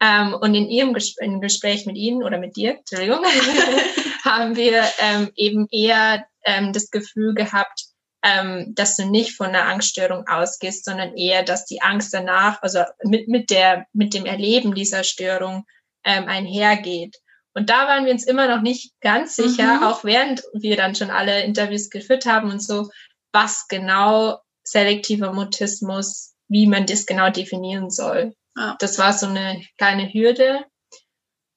Ähm, 0.00 0.34
und 0.34 0.54
in 0.54 0.68
ihrem 0.68 0.94
Ges 0.94 1.14
in 1.18 1.40
Gespräch 1.40 1.86
mit 1.86 1.96
Ihnen 1.96 2.22
oder 2.22 2.38
mit 2.38 2.56
dir, 2.56 2.78
Entschuldigung, 2.78 3.22
haben 4.24 4.56
wir 4.56 4.82
ähm, 4.98 5.30
eben 5.36 5.68
eher 5.70 6.26
ähm, 6.44 6.72
das 6.72 6.90
Gefühl 6.90 7.34
gehabt, 7.34 7.89
ähm, 8.22 8.74
dass 8.74 8.96
du 8.96 9.06
nicht 9.06 9.36
von 9.36 9.48
einer 9.48 9.64
Angststörung 9.64 10.26
ausgehst, 10.26 10.84
sondern 10.84 11.16
eher, 11.16 11.42
dass 11.42 11.64
die 11.64 11.82
Angst 11.82 12.12
danach, 12.12 12.62
also 12.62 12.80
mit, 13.02 13.28
mit, 13.28 13.50
der, 13.50 13.86
mit 13.92 14.14
dem 14.14 14.26
Erleben 14.26 14.74
dieser 14.74 15.04
Störung, 15.04 15.64
ähm, 16.04 16.28
einhergeht. 16.28 17.16
Und 17.54 17.68
da 17.68 17.86
waren 17.86 18.04
wir 18.04 18.12
uns 18.12 18.26
immer 18.26 18.46
noch 18.48 18.62
nicht 18.62 18.92
ganz 19.00 19.36
sicher, 19.36 19.78
mhm. 19.78 19.82
auch 19.82 20.04
während 20.04 20.42
wir 20.52 20.76
dann 20.76 20.94
schon 20.94 21.10
alle 21.10 21.42
Interviews 21.42 21.90
geführt 21.90 22.26
haben 22.26 22.50
und 22.50 22.62
so, 22.62 22.88
was 23.32 23.66
genau 23.68 24.38
selektiver 24.62 25.32
Mutismus, 25.32 26.34
wie 26.48 26.66
man 26.66 26.86
das 26.86 27.06
genau 27.06 27.30
definieren 27.30 27.90
soll. 27.90 28.34
Ja. 28.56 28.76
Das 28.78 28.98
war 28.98 29.12
so 29.12 29.26
eine 29.26 29.62
kleine 29.78 30.12
Hürde. 30.12 30.64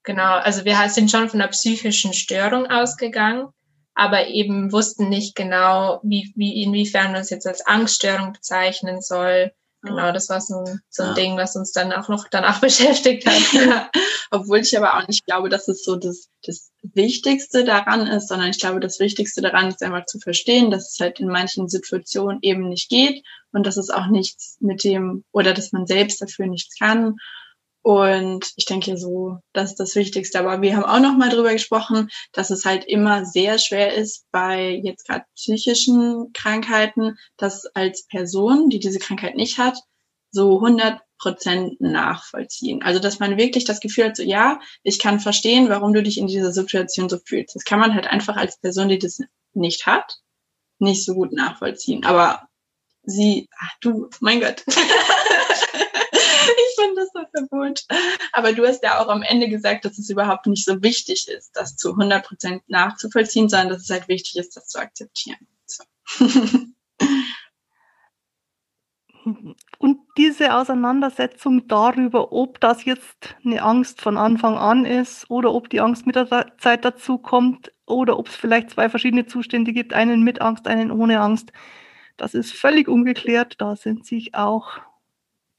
Genau, 0.04 0.36
also 0.38 0.66
wir 0.66 0.90
sind 0.90 1.12
schon 1.12 1.30
von 1.30 1.42
einer 1.42 1.52
psychischen 1.52 2.14
Störung 2.14 2.68
ausgegangen, 2.68 3.50
aber 3.96 4.28
eben 4.28 4.72
wussten 4.72 5.10
nicht 5.10 5.36
genau, 5.36 6.00
wie, 6.04 6.34
wie 6.36 6.64
inwiefern 6.64 7.12
man 7.12 7.22
es 7.22 7.30
jetzt 7.30 7.48
als 7.48 7.66
Angststörung 7.66 8.34
bezeichnen 8.34 9.02
soll. 9.02 9.52
Genau, 9.82 10.14
das 10.14 10.30
war 10.30 10.40
so 10.40 10.60
ein, 10.60 10.80
so 10.90 11.04
ein 11.04 11.10
ja. 11.10 11.16
Ding, 11.16 11.38
was 11.38 11.58
uns 11.58 11.74
dann 11.74 11.92
auch 11.92 12.08
noch 12.08 12.30
danach 12.30 12.62
beschäftigt 12.62 13.28
hat. 13.28 13.92
Obwohl 14.32 14.60
ich 14.60 14.76
aber 14.78 14.98
auch 14.98 15.08
nicht 15.08 15.26
glaube, 15.26 15.50
dass 15.50 15.68
es 15.68 15.84
so 15.84 15.98
das, 15.98 16.30
das 16.44 16.72
Wichtigste 16.82 17.66
daran 17.66 18.08
ist, 18.08 18.30
sondern 18.30 18.50
ich 18.50 18.60
glaube, 18.60 18.80
das 18.80 19.00
Wichtigste 19.00 19.42
daran 19.42 19.68
ist 19.68 19.84
einfach 19.84 20.06
zu 20.06 20.20
verstehen, 20.20 20.72
dass 20.72 20.94
es 20.94 21.00
halt 21.00 21.20
in 21.20 21.28
manchen 21.28 21.68
Situationen 21.68 22.40
eben 22.42 22.70
nicht 22.70 22.90
geht 22.90 23.24
und 23.52 23.68
dass 23.68 23.76
es 23.76 23.90
auch 23.90 24.08
nichts 24.08 24.58
mit 24.62 24.86
dem 24.86 25.26
oder 25.34 25.54
dass 25.54 25.74
man 25.74 25.86
selbst 25.86 26.22
dafür 26.22 26.48
nichts 26.48 26.80
kann 26.80 27.18
und 27.84 28.54
ich 28.56 28.66
denke 28.66 28.98
so, 28.98 29.40
das 29.52 29.72
ist 29.72 29.80
das 29.80 29.96
Wichtigste. 29.96 30.40
Aber 30.40 30.62
wir 30.62 30.76
haben 30.76 30.86
auch 30.86 31.02
noch 31.02 31.18
mal 31.18 31.30
drüber 31.30 31.52
gesprochen, 31.52 32.10
dass 32.32 32.50
es 32.50 32.64
halt 32.64 32.86
immer 32.86 33.26
sehr 33.26 33.60
schwer 33.60 33.94
ist 33.94 34.26
bei 34.32 34.70
jetzt 34.84 35.06
gerade 35.06 35.26
psychischen 35.36 36.32
Krankheiten, 36.34 37.18
dass 37.36 37.66
als 37.76 38.08
Person, 38.08 38.70
die 38.70 38.80
diese 38.80 39.00
Krankheit 39.00 39.36
nicht 39.36 39.58
hat, 39.58 39.78
so 40.32 40.56
100 40.56 41.02
Prozent 41.20 41.82
nachvollziehen. 41.82 42.82
Also, 42.84 43.02
dass 43.02 43.20
man 43.20 43.38
wirklich 43.38 43.66
das 43.66 43.82
Gefühl 43.82 44.06
hat, 44.06 44.16
so, 44.16 44.24
ja, 44.24 44.62
ich 44.84 44.98
kann 44.98 45.20
verstehen, 45.20 45.68
warum 45.68 45.92
du 45.94 46.02
dich 46.02 46.18
in 46.18 46.28
dieser 46.28 46.54
Situation 46.54 47.10
so 47.10 47.18
fühlst. 47.26 47.54
Das 47.54 47.66
kann 47.66 47.80
man 47.80 47.94
halt 47.94 48.08
einfach 48.08 48.38
als 48.38 48.60
Person, 48.60 48.88
die 48.88 49.00
das 49.00 49.20
nicht 49.54 49.86
hat, 49.86 50.20
nicht 50.80 51.04
so 51.04 51.16
gut 51.16 51.34
nachvollziehen. 51.34 52.06
Aber 52.06 52.48
sie, 53.04 53.50
ach 53.58 53.72
du, 53.82 54.10
mein 54.22 54.40
Gott. 54.40 54.64
ich 56.70 56.76
finde 56.76 57.02
das 57.02 57.10
so 57.14 57.22
verboten. 57.32 57.86
Aber 58.32 58.54
du 58.54 58.66
hast 58.66 58.84
ja 58.84 59.00
auch 59.00 59.10
am 59.10 59.24
Ende 59.24 59.50
gesagt, 59.50 59.86
dass 59.86 59.98
es 59.98 60.10
überhaupt 60.10 60.48
nicht 60.48 60.66
so 60.66 60.82
wichtig 60.82 61.28
ist, 61.28 61.52
das 61.56 61.76
zu 61.76 61.92
100 61.92 62.26
Prozent 62.26 62.64
nachzuvollziehen, 62.68 63.50
sondern 63.50 63.70
dass 63.70 63.84
es 63.84 63.90
halt 63.90 64.08
wichtig 64.08 64.38
ist, 64.38 64.56
das 64.56 64.68
zu 64.68 64.80
akzeptieren. 64.80 65.48
So. 65.66 65.84
Und 69.78 70.00
diese 70.18 70.54
Auseinandersetzung 70.54 71.68
darüber, 71.68 72.34
ob 72.34 72.60
das 72.60 72.84
jetzt 72.84 73.36
eine 73.46 73.62
Angst 73.62 74.02
von 74.02 74.18
Anfang 74.18 74.58
an 74.58 74.86
ist 74.86 75.30
oder 75.30 75.54
ob 75.54 75.70
die 75.70 75.80
Angst 75.80 76.06
mit 76.06 76.16
der 76.16 76.58
Zeit 76.58 76.84
dazu 76.84 77.18
kommt 77.18 77.72
oder 77.86 78.20
ob 78.20 78.28
es 78.28 78.36
vielleicht 78.36 78.72
zwei 78.72 78.90
verschiedene 78.90 79.26
Zustände 79.26 79.72
gibt, 79.72 79.94
einen 79.94 80.24
mit 80.24 80.42
Angst, 80.42 80.68
einen 80.68 80.92
ohne 80.92 81.22
Angst, 81.22 81.54
das 82.18 82.34
ist 82.34 82.54
völlig 82.54 82.88
ungeklärt. 82.88 83.56
Da 83.60 83.76
sind 83.76 84.06
sich 84.06 84.36
auch 84.36 84.80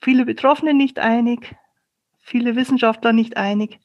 viele 0.04 0.26
Betroffene 0.26 0.74
nicht 0.74 0.98
einig, 0.98 1.56
viele 2.20 2.56
Wissenschaftler 2.56 3.12
nicht 3.12 3.36
einig. 3.36 3.80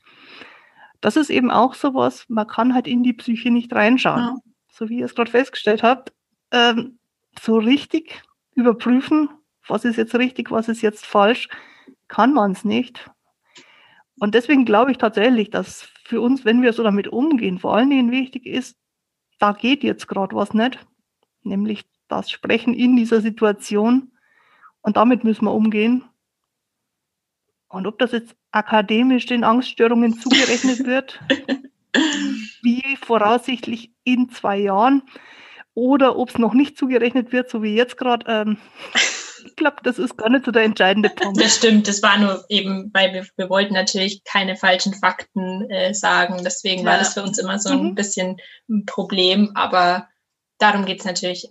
Das 1.01 1.15
ist 1.15 1.29
eben 1.29 1.49
auch 1.49 1.73
sowas, 1.73 2.25
man 2.27 2.45
kann 2.45 2.73
halt 2.73 2.87
in 2.87 3.03
die 3.03 3.13
Psyche 3.13 3.51
nicht 3.51 3.73
reinschauen. 3.73 4.19
Ja. 4.19 4.35
So 4.71 4.89
wie 4.89 4.99
ihr 4.99 5.05
es 5.05 5.15
gerade 5.15 5.31
festgestellt 5.31 5.81
habt, 5.81 6.13
ähm, 6.51 6.99
so 7.41 7.57
richtig 7.57 8.21
überprüfen, 8.53 9.29
was 9.67 9.85
ist 9.85 9.95
jetzt 9.95 10.15
richtig, 10.15 10.51
was 10.51 10.67
ist 10.67 10.81
jetzt 10.81 11.05
falsch, 11.05 11.47
kann 12.07 12.33
man 12.33 12.51
es 12.51 12.65
nicht. 12.65 13.09
Und 14.19 14.35
deswegen 14.35 14.65
glaube 14.65 14.91
ich 14.91 14.97
tatsächlich, 14.97 15.49
dass 15.49 15.87
für 16.03 16.19
uns, 16.19 16.43
wenn 16.43 16.61
wir 16.61 16.73
so 16.73 16.83
damit 16.83 17.07
umgehen, 17.07 17.59
vor 17.59 17.75
allen 17.75 17.89
Dingen 17.89 18.11
wichtig 18.11 18.45
ist, 18.45 18.77
da 19.39 19.53
geht 19.53 19.83
jetzt 19.83 20.07
gerade 20.07 20.35
was 20.35 20.53
nicht, 20.53 20.85
nämlich 21.43 21.85
das 22.09 22.29
Sprechen 22.29 22.73
in 22.73 22.97
dieser 22.97 23.21
Situation. 23.21 24.11
Und 24.81 24.97
damit 24.97 25.23
müssen 25.23 25.45
wir 25.45 25.53
umgehen. 25.53 26.03
Und 27.69 27.85
ob 27.85 27.99
das 27.99 28.11
jetzt 28.11 28.35
akademisch 28.51 29.27
den 29.27 29.43
Angststörungen 29.43 30.19
zugerechnet 30.19 30.85
wird, 30.85 31.19
wie 32.63 32.97
voraussichtlich 32.97 33.91
in 34.03 34.29
zwei 34.29 34.57
Jahren, 34.57 35.03
oder 35.75 36.17
ob 36.17 36.29
es 36.29 36.37
noch 36.37 36.53
nicht 36.53 36.77
zugerechnet 36.77 37.31
wird, 37.31 37.49
so 37.49 37.63
wie 37.63 37.75
jetzt 37.75 37.95
gerade, 37.95 38.25
ähm, 38.27 38.57
ich 39.45 39.55
glaube, 39.55 39.77
das 39.83 39.99
ist 39.99 40.17
gar 40.17 40.29
nicht 40.29 40.45
so 40.45 40.51
der 40.51 40.63
entscheidende 40.63 41.09
Punkt. 41.09 41.39
Das 41.39 41.55
stimmt, 41.55 41.87
das 41.87 42.01
war 42.01 42.17
nur 42.17 42.43
eben, 42.49 42.91
weil 42.93 43.13
wir, 43.13 43.25
wir 43.37 43.49
wollten 43.49 43.75
natürlich 43.75 44.23
keine 44.23 44.55
falschen 44.55 44.93
Fakten 44.93 45.69
äh, 45.69 45.93
sagen. 45.93 46.41
Deswegen 46.43 46.83
ja. 46.83 46.91
war 46.91 46.97
das 46.97 47.13
für 47.13 47.23
uns 47.23 47.37
immer 47.37 47.59
so 47.59 47.69
ein 47.69 47.83
mhm. 47.83 47.95
bisschen 47.95 48.37
ein 48.67 48.85
Problem, 48.85 49.51
aber 49.55 50.07
darum 50.57 50.85
geht 50.85 50.99
es 50.99 51.05
natürlich 51.05 51.47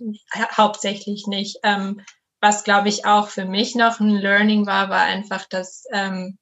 hauptsächlich 0.55 1.25
nicht. 1.27 1.57
Ähm, 1.63 2.01
was, 2.41 2.63
glaube 2.63 2.89
ich, 2.89 3.05
auch 3.05 3.29
für 3.29 3.45
mich 3.45 3.75
noch 3.75 3.99
ein 3.99 4.09
Learning 4.09 4.65
war, 4.65 4.89
war 4.89 5.01
einfach, 5.01 5.45
dass 5.47 5.83
ähm, 5.91 6.37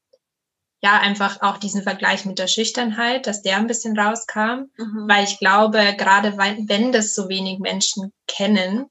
ja 0.81 0.99
einfach 0.99 1.41
auch 1.41 1.57
diesen 1.57 1.81
Vergleich 1.81 2.25
mit 2.25 2.39
der 2.39 2.47
Schüchternheit, 2.47 3.25
dass 3.25 3.41
der 3.41 3.57
ein 3.57 3.67
bisschen 3.67 3.97
rauskam, 3.97 4.69
mhm. 4.77 5.05
weil 5.07 5.23
ich 5.23 5.39
glaube, 5.39 5.95
gerade 5.97 6.37
wenn 6.37 6.91
das 6.91 7.15
so 7.15 7.29
wenig 7.29 7.59
Menschen 7.59 8.13
kennen, 8.27 8.85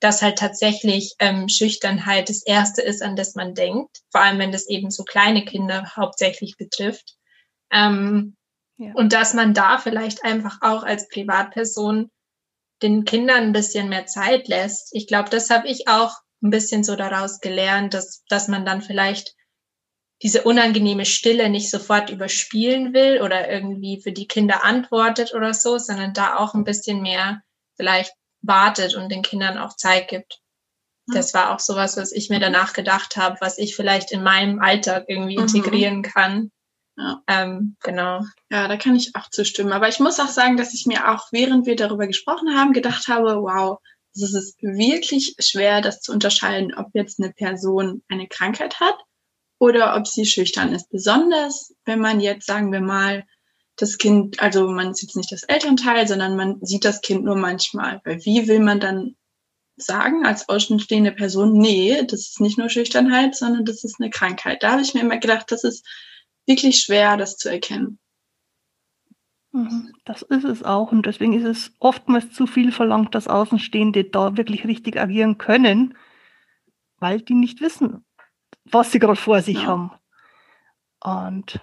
dass 0.00 0.22
halt 0.22 0.38
tatsächlich 0.38 1.14
ähm, 1.18 1.48
Schüchternheit 1.48 2.28
das 2.28 2.42
Erste 2.44 2.82
ist, 2.82 3.02
an 3.02 3.16
das 3.16 3.34
man 3.34 3.54
denkt, 3.54 4.02
vor 4.10 4.22
allem 4.22 4.38
wenn 4.38 4.52
das 4.52 4.68
eben 4.68 4.90
so 4.90 5.04
kleine 5.04 5.44
Kinder 5.44 5.92
hauptsächlich 5.96 6.56
betrifft. 6.56 7.16
Ähm, 7.70 8.36
ja. 8.78 8.92
Und 8.94 9.12
dass 9.12 9.32
man 9.32 9.54
da 9.54 9.78
vielleicht 9.78 10.22
einfach 10.24 10.58
auch 10.60 10.82
als 10.82 11.08
Privatperson 11.08 12.10
den 12.82 13.04
Kindern 13.04 13.44
ein 13.44 13.52
bisschen 13.52 13.88
mehr 13.88 14.04
Zeit 14.04 14.48
lässt. 14.48 14.90
Ich 14.92 15.06
glaube, 15.06 15.30
das 15.30 15.48
habe 15.48 15.66
ich 15.66 15.88
auch 15.88 16.14
ein 16.42 16.50
bisschen 16.50 16.84
so 16.84 16.96
daraus 16.96 17.40
gelernt, 17.40 17.94
dass, 17.94 18.24
dass 18.28 18.48
man 18.48 18.64
dann 18.64 18.82
vielleicht 18.82 19.34
diese 20.22 20.42
unangenehme 20.44 21.04
Stille 21.04 21.50
nicht 21.50 21.70
sofort 21.70 22.10
überspielen 22.10 22.94
will 22.94 23.20
oder 23.20 23.50
irgendwie 23.50 24.00
für 24.00 24.12
die 24.12 24.26
Kinder 24.26 24.64
antwortet 24.64 25.34
oder 25.34 25.52
so, 25.52 25.78
sondern 25.78 26.14
da 26.14 26.36
auch 26.36 26.54
ein 26.54 26.64
bisschen 26.64 27.02
mehr 27.02 27.42
vielleicht 27.76 28.12
wartet 28.40 28.94
und 28.94 29.10
den 29.10 29.22
Kindern 29.22 29.58
auch 29.58 29.76
Zeit 29.76 30.08
gibt. 30.08 30.40
Das 31.08 31.34
war 31.34 31.54
auch 31.54 31.60
sowas, 31.60 31.96
was 31.96 32.12
ich 32.12 32.30
mir 32.30 32.40
danach 32.40 32.72
gedacht 32.72 33.16
habe, 33.16 33.36
was 33.40 33.58
ich 33.58 33.76
vielleicht 33.76 34.10
in 34.10 34.22
meinem 34.22 34.60
Alltag 34.60 35.04
irgendwie 35.06 35.36
mhm. 35.36 35.42
integrieren 35.44 36.02
kann. 36.02 36.50
Ja. 36.96 37.22
Ähm, 37.28 37.76
genau. 37.82 38.24
Ja, 38.50 38.66
da 38.68 38.76
kann 38.76 38.96
ich 38.96 39.14
auch 39.14 39.30
zustimmen. 39.30 39.72
Aber 39.72 39.88
ich 39.88 40.00
muss 40.00 40.18
auch 40.18 40.28
sagen, 40.28 40.56
dass 40.56 40.74
ich 40.74 40.86
mir 40.86 41.12
auch, 41.12 41.28
während 41.30 41.66
wir 41.66 41.76
darüber 41.76 42.06
gesprochen 42.06 42.58
haben, 42.58 42.72
gedacht 42.72 43.06
habe, 43.06 43.36
wow, 43.36 43.78
es 44.24 44.34
ist 44.34 44.62
wirklich 44.62 45.34
schwer, 45.38 45.80
das 45.80 46.00
zu 46.00 46.12
unterscheiden, 46.12 46.74
ob 46.74 46.88
jetzt 46.94 47.20
eine 47.20 47.32
Person 47.32 48.02
eine 48.08 48.28
Krankheit 48.28 48.80
hat 48.80 48.96
oder 49.58 49.96
ob 49.96 50.06
sie 50.06 50.26
schüchtern 50.26 50.74
ist. 50.74 50.90
Besonders, 50.90 51.74
wenn 51.84 52.00
man 52.00 52.20
jetzt, 52.20 52.46
sagen 52.46 52.72
wir 52.72 52.80
mal, 52.80 53.24
das 53.76 53.98
Kind, 53.98 54.40
also 54.40 54.68
man 54.68 54.94
sieht 54.94 55.16
nicht 55.16 55.30
das 55.32 55.42
Elternteil, 55.42 56.08
sondern 56.08 56.36
man 56.36 56.58
sieht 56.62 56.84
das 56.84 57.02
Kind 57.02 57.24
nur 57.24 57.36
manchmal. 57.36 58.00
Weil 58.04 58.24
wie 58.24 58.48
will 58.48 58.60
man 58.60 58.80
dann 58.80 59.16
sagen 59.76 60.24
als 60.24 60.48
außenstehende 60.48 61.12
Person, 61.12 61.52
nee, 61.52 62.02
das 62.04 62.20
ist 62.20 62.40
nicht 62.40 62.58
nur 62.58 62.70
Schüchternheit, 62.70 63.36
sondern 63.36 63.64
das 63.64 63.84
ist 63.84 64.00
eine 64.00 64.10
Krankheit. 64.10 64.62
Da 64.62 64.72
habe 64.72 64.82
ich 64.82 64.94
mir 64.94 65.00
immer 65.00 65.18
gedacht, 65.18 65.52
das 65.52 65.64
ist 65.64 65.86
wirklich 66.46 66.80
schwer, 66.80 67.16
das 67.16 67.36
zu 67.36 67.50
erkennen. 67.50 67.98
Mhm. 69.56 69.94
Das 70.04 70.20
ist 70.20 70.44
es 70.44 70.62
auch 70.62 70.92
und 70.92 71.06
deswegen 71.06 71.32
ist 71.32 71.44
es 71.44 71.74
oftmals 71.78 72.30
zu 72.32 72.46
viel 72.46 72.72
verlangt, 72.72 73.14
dass 73.14 73.26
Außenstehende 73.26 74.04
da 74.04 74.36
wirklich 74.36 74.66
richtig 74.66 75.00
agieren 75.00 75.38
können, 75.38 75.96
weil 76.98 77.22
die 77.22 77.34
nicht 77.34 77.62
wissen, 77.62 78.04
was 78.64 78.92
sie 78.92 78.98
gerade 78.98 79.16
vor 79.16 79.40
sich 79.40 79.62
ja. 79.62 79.66
haben. 79.66 79.92
Und 81.02 81.60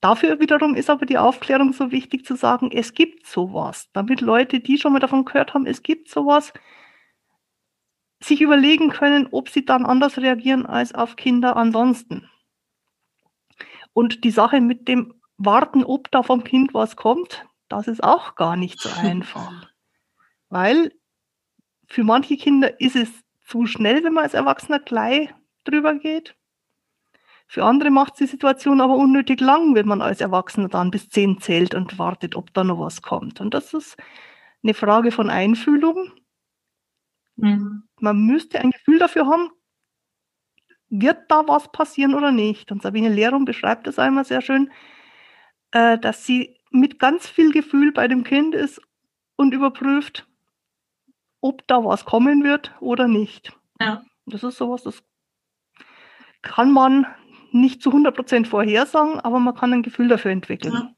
dafür 0.00 0.40
wiederum 0.40 0.74
ist 0.74 0.88
aber 0.88 1.04
die 1.04 1.18
Aufklärung 1.18 1.74
so 1.74 1.90
wichtig 1.92 2.24
zu 2.24 2.36
sagen, 2.36 2.70
es 2.72 2.94
gibt 2.94 3.26
sowas, 3.26 3.90
damit 3.92 4.22
Leute, 4.22 4.60
die 4.60 4.78
schon 4.78 4.94
mal 4.94 5.00
davon 5.00 5.26
gehört 5.26 5.52
haben, 5.52 5.66
es 5.66 5.82
gibt 5.82 6.08
sowas, 6.08 6.54
sich 8.22 8.40
überlegen 8.40 8.90
können, 8.90 9.28
ob 9.30 9.50
sie 9.50 9.66
dann 9.66 9.84
anders 9.84 10.16
reagieren 10.16 10.64
als 10.64 10.94
auf 10.94 11.16
Kinder 11.16 11.56
ansonsten. 11.56 12.30
Und 13.92 14.24
die 14.24 14.30
Sache 14.30 14.60
mit 14.62 14.88
dem 14.88 15.19
warten, 15.40 15.84
ob 15.84 16.10
da 16.10 16.22
vom 16.22 16.44
Kind 16.44 16.74
was 16.74 16.96
kommt, 16.96 17.46
das 17.68 17.88
ist 17.88 18.04
auch 18.04 18.34
gar 18.34 18.56
nicht 18.56 18.80
so 18.80 18.90
einfach. 19.00 19.68
Weil 20.48 20.92
für 21.88 22.04
manche 22.04 22.36
Kinder 22.36 22.80
ist 22.80 22.96
es 22.96 23.10
zu 23.46 23.66
schnell, 23.66 24.04
wenn 24.04 24.12
man 24.12 24.24
als 24.24 24.34
Erwachsener 24.34 24.78
gleich 24.78 25.30
drüber 25.64 25.94
geht. 25.94 26.36
Für 27.48 27.64
andere 27.64 27.90
macht 27.90 28.20
die 28.20 28.26
Situation 28.26 28.80
aber 28.80 28.94
unnötig 28.94 29.40
lang, 29.40 29.74
wenn 29.74 29.88
man 29.88 30.02
als 30.02 30.20
Erwachsener 30.20 30.68
dann 30.68 30.92
bis 30.92 31.08
zehn 31.08 31.40
zählt 31.40 31.74
und 31.74 31.98
wartet, 31.98 32.36
ob 32.36 32.54
da 32.54 32.62
noch 32.62 32.78
was 32.78 33.02
kommt. 33.02 33.40
Und 33.40 33.54
das 33.54 33.74
ist 33.74 33.96
eine 34.62 34.74
Frage 34.74 35.10
von 35.10 35.30
Einfühlung. 35.30 36.12
Mhm. 37.34 37.88
Man 37.98 38.24
müsste 38.24 38.60
ein 38.60 38.70
Gefühl 38.70 39.00
dafür 39.00 39.26
haben, 39.26 39.50
wird 40.90 41.28
da 41.28 41.48
was 41.48 41.72
passieren 41.72 42.14
oder 42.14 42.30
nicht. 42.30 42.70
Und 42.70 42.82
Sabine 42.82 43.08
Lehrum 43.08 43.44
beschreibt 43.44 43.88
das 43.88 43.98
einmal 43.98 44.24
sehr 44.24 44.42
schön 44.42 44.70
äh, 45.72 45.98
dass 45.98 46.24
sie 46.24 46.56
mit 46.70 46.98
ganz 46.98 47.26
viel 47.26 47.52
Gefühl 47.52 47.92
bei 47.92 48.08
dem 48.08 48.24
Kind 48.24 48.54
ist 48.54 48.80
und 49.36 49.54
überprüft, 49.54 50.26
ob 51.40 51.66
da 51.66 51.84
was 51.84 52.04
kommen 52.04 52.44
wird 52.44 52.72
oder 52.80 53.08
nicht. 53.08 53.52
Ja. 53.80 54.04
Das 54.26 54.42
ist 54.42 54.58
sowas, 54.58 54.82
das 54.82 55.02
kann 56.42 56.72
man 56.72 57.06
nicht 57.52 57.82
zu 57.82 57.90
100% 57.90 58.46
vorhersagen, 58.46 59.20
aber 59.20 59.40
man 59.40 59.54
kann 59.54 59.72
ein 59.72 59.82
Gefühl 59.82 60.08
dafür 60.08 60.30
entwickeln. 60.30 60.72
Ja. 60.72 60.94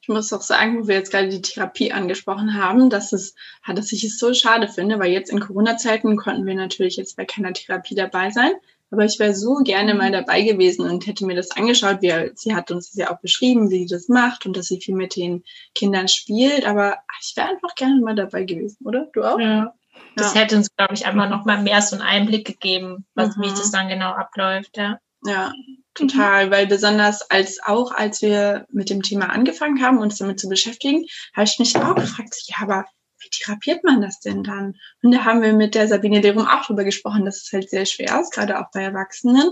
Ich 0.00 0.08
muss 0.08 0.32
auch 0.32 0.40
sagen, 0.40 0.78
wo 0.78 0.88
wir 0.88 0.94
jetzt 0.94 1.10
gerade 1.10 1.28
die 1.28 1.42
Therapie 1.42 1.92
angesprochen 1.92 2.54
haben, 2.54 2.88
dass 2.88 3.12
es, 3.12 3.34
dass 3.66 3.92
ich 3.92 4.04
es 4.04 4.18
so 4.18 4.32
schade 4.32 4.68
finde, 4.68 4.98
weil 4.98 5.12
jetzt 5.12 5.30
in 5.30 5.40
Corona-Zeiten 5.40 6.16
konnten 6.16 6.46
wir 6.46 6.54
natürlich 6.54 6.96
jetzt 6.96 7.16
bei 7.16 7.24
keiner 7.24 7.52
Therapie 7.52 7.94
dabei 7.94 8.30
sein. 8.30 8.52
Aber 8.90 9.04
ich 9.04 9.18
wäre 9.18 9.34
so 9.34 9.56
gerne 9.64 9.94
mal 9.94 10.12
dabei 10.12 10.42
gewesen 10.42 10.88
und 10.88 11.06
hätte 11.06 11.26
mir 11.26 11.34
das 11.34 11.50
angeschaut. 11.50 12.02
Wie, 12.02 12.30
sie 12.34 12.54
hat 12.54 12.70
uns 12.70 12.90
das 12.90 12.96
ja 12.96 13.12
auch 13.12 13.20
beschrieben, 13.20 13.70
wie 13.70 13.80
sie 13.80 13.94
das 13.94 14.08
macht 14.08 14.46
und 14.46 14.56
dass 14.56 14.66
sie 14.66 14.80
viel 14.80 14.94
mit 14.94 15.16
den 15.16 15.42
Kindern 15.74 16.08
spielt. 16.08 16.64
Aber 16.66 16.98
ich 17.20 17.36
wäre 17.36 17.48
einfach 17.48 17.74
gerne 17.74 18.00
mal 18.00 18.14
dabei 18.14 18.44
gewesen, 18.44 18.78
oder? 18.84 19.08
Du 19.12 19.22
auch? 19.22 19.40
Ja. 19.40 19.74
Das 20.14 20.34
ja. 20.34 20.40
hätte 20.40 20.56
uns, 20.56 20.74
glaube 20.76 20.94
ich, 20.94 21.06
einfach 21.06 21.28
noch 21.28 21.44
mal 21.44 21.62
mehr 21.62 21.82
so 21.82 21.96
einen 21.96 22.06
Einblick 22.06 22.46
gegeben, 22.46 23.06
was, 23.14 23.36
mhm. 23.36 23.42
wie 23.42 23.48
das 23.48 23.70
dann 23.70 23.88
genau 23.88 24.10
abläuft, 24.10 24.76
ja. 24.76 24.98
Ja, 25.24 25.52
total, 25.94 26.46
mhm. 26.46 26.50
weil 26.50 26.66
besonders 26.66 27.30
als 27.30 27.60
auch 27.64 27.90
als 27.90 28.22
wir 28.22 28.66
mit 28.70 28.90
dem 28.90 29.02
Thema 29.02 29.30
angefangen 29.30 29.82
haben, 29.82 29.98
uns 29.98 30.18
damit 30.18 30.38
zu 30.38 30.48
beschäftigen, 30.48 31.06
habe 31.34 31.44
ich 31.44 31.58
mich 31.58 31.76
auch 31.76 31.94
gefragt, 31.94 32.36
ja, 32.46 32.56
aber 32.62 32.84
wie 33.26 33.30
therapiert 33.30 33.84
man 33.84 34.00
das 34.00 34.20
denn 34.20 34.42
dann? 34.42 34.76
Und 35.02 35.12
da 35.12 35.24
haben 35.24 35.42
wir 35.42 35.52
mit 35.52 35.74
der 35.74 35.88
Sabine 35.88 36.20
Lerum 36.20 36.46
auch 36.46 36.64
drüber 36.64 36.84
gesprochen, 36.84 37.24
dass 37.24 37.42
es 37.42 37.52
halt 37.52 37.68
sehr 37.68 37.84
schwer 37.84 38.20
ist, 38.20 38.32
gerade 38.32 38.58
auch 38.58 38.70
bei 38.72 38.82
Erwachsenen, 38.82 39.50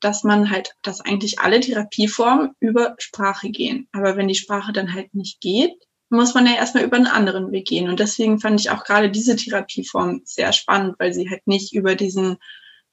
dass 0.00 0.24
man 0.24 0.50
halt, 0.50 0.74
dass 0.82 1.00
eigentlich 1.00 1.40
alle 1.40 1.60
Therapieformen 1.60 2.52
über 2.60 2.94
Sprache 2.98 3.50
gehen. 3.50 3.88
Aber 3.92 4.16
wenn 4.16 4.28
die 4.28 4.34
Sprache 4.34 4.72
dann 4.72 4.94
halt 4.94 5.14
nicht 5.14 5.40
geht, 5.40 5.74
muss 6.10 6.34
man 6.34 6.46
ja 6.46 6.54
erstmal 6.54 6.84
über 6.84 6.96
einen 6.96 7.06
anderen 7.06 7.52
Weg 7.52 7.66
gehen. 7.66 7.88
Und 7.88 8.00
deswegen 8.00 8.40
fand 8.40 8.60
ich 8.60 8.70
auch 8.70 8.84
gerade 8.84 9.10
diese 9.10 9.36
Therapieform 9.36 10.22
sehr 10.24 10.52
spannend, 10.52 10.94
weil 10.98 11.12
sie 11.12 11.28
halt 11.28 11.46
nicht 11.46 11.74
über 11.74 11.96
diesen 11.96 12.38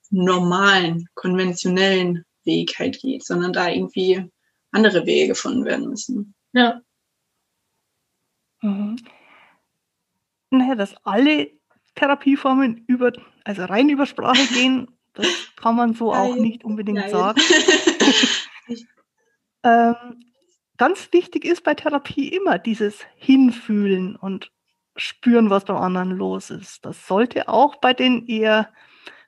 normalen, 0.09 1.07
konventionellen 1.13 2.25
Weg 2.43 2.77
halt 2.77 2.99
geht, 2.99 3.25
sondern 3.25 3.53
da 3.53 3.69
irgendwie 3.69 4.29
andere 4.71 5.05
Wege 5.05 5.29
gefunden 5.29 5.63
werden 5.65 5.87
müssen. 5.87 6.35
Ja. 6.53 6.81
Mhm. 8.61 8.97
Naja, 10.57 10.75
dass 10.75 10.95
alle 11.05 11.49
Therapieformen 11.95 12.83
über, 12.87 13.11
also 13.43 13.65
rein 13.65 13.89
über 13.89 14.05
Sprache 14.05 14.45
gehen, 14.53 14.87
das 15.13 15.27
kann 15.55 15.75
man 15.75 15.93
so 15.93 16.13
auch 16.13 16.35
nicht 16.35 16.63
unbedingt 16.63 16.99
Nein. 16.99 17.09
sagen. 17.09 17.41
ähm, 19.63 19.95
ganz 20.77 21.09
wichtig 21.13 21.45
ist 21.45 21.63
bei 21.63 21.73
Therapie 21.73 22.27
immer 22.29 22.59
dieses 22.59 22.99
Hinfühlen 23.15 24.15
und 24.17 24.51
spüren, 24.97 25.49
was 25.49 25.65
beim 25.65 25.77
anderen 25.77 26.11
los 26.11 26.49
ist. 26.49 26.85
Das 26.85 27.07
sollte 27.07 27.47
auch 27.47 27.77
bei 27.77 27.93
den 27.93 28.27
eher 28.27 28.69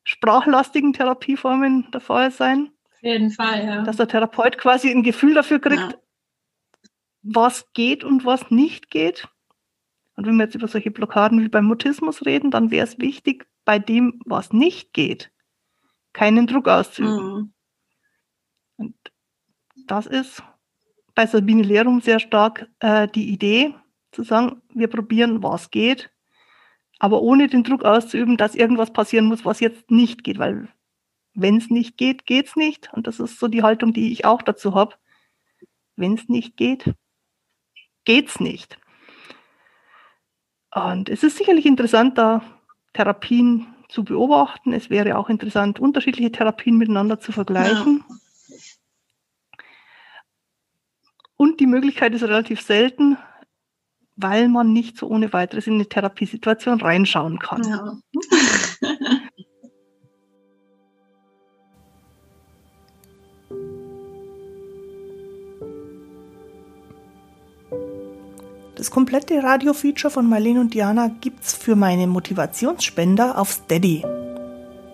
sprachlastigen 0.03 0.93
Therapieformen 0.93 1.89
der 1.91 2.01
Fall 2.01 2.31
sein. 2.31 2.71
Auf 2.93 3.03
jeden 3.03 3.31
Fall, 3.31 3.65
ja. 3.65 3.81
Dass 3.83 3.97
der 3.97 4.07
Therapeut 4.07 4.57
quasi 4.57 4.89
ein 4.89 5.03
Gefühl 5.03 5.33
dafür 5.33 5.59
kriegt, 5.59 5.93
ja. 5.93 6.89
was 7.21 7.71
geht 7.73 8.03
und 8.03 8.25
was 8.25 8.49
nicht 8.49 8.89
geht. 8.89 9.27
Und 10.17 10.25
wenn 10.25 10.35
wir 10.35 10.45
jetzt 10.45 10.55
über 10.55 10.67
solche 10.67 10.91
Blockaden 10.91 11.41
wie 11.41 11.47
beim 11.47 11.65
Mutismus 11.65 12.25
reden, 12.25 12.51
dann 12.51 12.71
wäre 12.71 12.85
es 12.85 12.97
wichtig, 12.99 13.47
bei 13.63 13.77
dem, 13.79 14.19
was 14.25 14.51
nicht 14.51 14.91
geht, 14.93 15.31
keinen 16.11 16.47
Druck 16.47 16.67
auszuüben. 16.67 17.35
Mhm. 17.35 17.53
Und 18.77 18.95
das 19.85 20.07
ist 20.07 20.43
bei 21.13 21.27
Sabine 21.27 21.63
Lerum 21.63 22.01
sehr 22.01 22.19
stark 22.19 22.67
äh, 22.79 23.07
die 23.07 23.29
Idee, 23.29 23.75
zu 24.11 24.23
sagen, 24.23 24.61
wir 24.73 24.87
probieren, 24.87 25.43
was 25.43 25.69
geht, 25.69 26.09
aber 26.97 27.21
ohne 27.21 27.47
den 27.47 27.63
Druck 27.63 27.83
auszuüben, 27.83 28.37
dass 28.37 28.55
irgendwas 28.55 28.91
passieren 28.91 29.25
muss, 29.25 29.45
was 29.45 29.59
jetzt 29.59 29.91
nicht 29.91 30.23
geht, 30.23 30.39
weil 30.39 30.67
wenn 31.35 31.57
es 31.57 31.69
nicht 31.69 31.97
geht, 31.97 32.25
geht 32.25 32.47
es 32.47 32.55
nicht. 32.55 32.91
Und 32.93 33.05
das 33.05 33.19
ist 33.19 33.37
so 33.39 33.47
die 33.47 33.61
Haltung, 33.61 33.93
die 33.93 34.11
ich 34.11 34.25
auch 34.25 34.41
dazu 34.41 34.73
habe. 34.73 34.95
Wenn 35.95 36.15
es 36.15 36.27
nicht 36.27 36.57
geht, 36.57 36.95
geht 38.05 38.29
es 38.29 38.39
nicht. 38.39 38.79
Und 40.85 41.09
es 41.09 41.23
ist 41.23 41.37
sicherlich 41.37 41.65
interessant, 41.65 42.17
da 42.17 42.41
Therapien 42.93 43.67
zu 43.89 44.03
beobachten. 44.03 44.73
Es 44.73 44.89
wäre 44.89 45.17
auch 45.17 45.29
interessant, 45.29 45.79
unterschiedliche 45.79 46.31
Therapien 46.31 46.77
miteinander 46.77 47.19
zu 47.19 47.31
vergleichen. 47.31 48.03
Ja. 48.07 48.15
Und 51.37 51.59
die 51.59 51.67
Möglichkeit 51.67 52.13
ist 52.13 52.23
relativ 52.23 52.61
selten, 52.61 53.17
weil 54.15 54.49
man 54.49 54.73
nicht 54.73 54.97
so 54.97 55.07
ohne 55.07 55.31
weiteres 55.33 55.67
in 55.67 55.75
eine 55.75 55.87
Therapiesituation 55.87 56.81
reinschauen 56.81 57.37
kann. 57.39 57.63
Ja. 57.63 57.97
Das 68.77 68.91
komplette 68.91 69.41
Radio-Feature 69.41 70.11
von 70.11 70.29
Marlene 70.29 70.61
und 70.61 70.75
Diana 70.75 71.09
gibt's 71.19 71.55
für 71.55 71.75
meine 71.75 72.05
Motivationsspender 72.05 73.35
auf 73.35 73.51
Steady. 73.51 74.05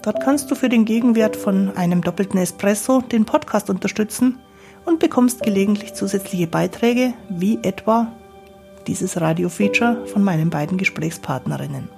Dort 0.01 0.23
kannst 0.23 0.49
du 0.49 0.55
für 0.55 0.69
den 0.69 0.85
Gegenwert 0.85 1.35
von 1.35 1.75
einem 1.75 2.01
doppelten 2.01 2.39
Espresso 2.39 3.01
den 3.01 3.25
Podcast 3.25 3.69
unterstützen 3.69 4.39
und 4.85 4.99
bekommst 4.99 5.43
gelegentlich 5.43 5.95
zusätzliche 5.95 6.47
Beiträge, 6.47 7.13
wie 7.27 7.59
etwa 7.61 8.09
dieses 8.87 9.19
Radio-Feature 9.19 10.07
von 10.07 10.23
meinen 10.23 10.49
beiden 10.49 10.77
Gesprächspartnerinnen. 10.77 11.89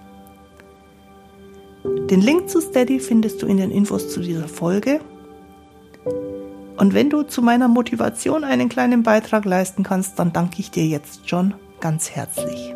Den 2.10 2.22
Link 2.22 2.50
zu 2.50 2.62
Steady 2.62 3.00
findest 3.00 3.44
du 3.44 3.46
in 3.46 3.58
den 3.58 3.70
Infos 3.70 4.12
zu 4.12 4.22
dieser 4.22 4.48
Folge. 4.48 5.02
Und 6.78 6.96
wenn 6.96 7.12
du 7.12 7.22
zu 7.22 7.44
meiner 7.44 7.68
Motivation 7.68 8.44
einen 8.44 8.70
kleinen 8.70 9.04
Beitrag 9.04 9.46
leisten 9.46 9.84
kannst, 9.84 10.18
dann 10.18 10.34
danke 10.34 10.60
ich 10.62 10.72
dir 10.72 10.88
jetzt 10.88 11.30
schon 11.30 11.54
ganz 11.86 12.10
herzlich. 12.10 12.74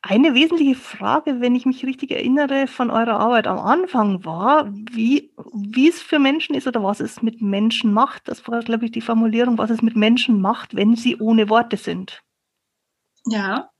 Eine 0.00 0.34
wesentliche 0.34 0.76
Frage, 0.76 1.40
wenn 1.40 1.56
ich 1.56 1.66
mich 1.66 1.84
richtig 1.84 2.12
erinnere, 2.12 2.68
von 2.68 2.92
eurer 2.92 3.18
Arbeit 3.18 3.48
am 3.48 3.58
Anfang 3.58 4.24
war, 4.24 4.72
wie, 4.72 5.32
wie 5.52 5.88
es 5.88 6.00
für 6.00 6.20
Menschen 6.20 6.54
ist 6.54 6.68
oder 6.68 6.84
was 6.84 7.00
es 7.00 7.20
mit 7.20 7.42
Menschen 7.42 7.92
macht. 7.92 8.28
Das 8.28 8.46
war, 8.46 8.60
glaube 8.60 8.84
ich, 8.84 8.92
die 8.92 9.00
Formulierung, 9.00 9.58
was 9.58 9.70
es 9.70 9.82
mit 9.82 9.96
Menschen 9.96 10.40
macht, 10.40 10.76
wenn 10.76 10.94
sie 10.94 11.16
ohne 11.16 11.48
Worte 11.48 11.78
sind. 11.78 12.22
Ja. 13.26 13.70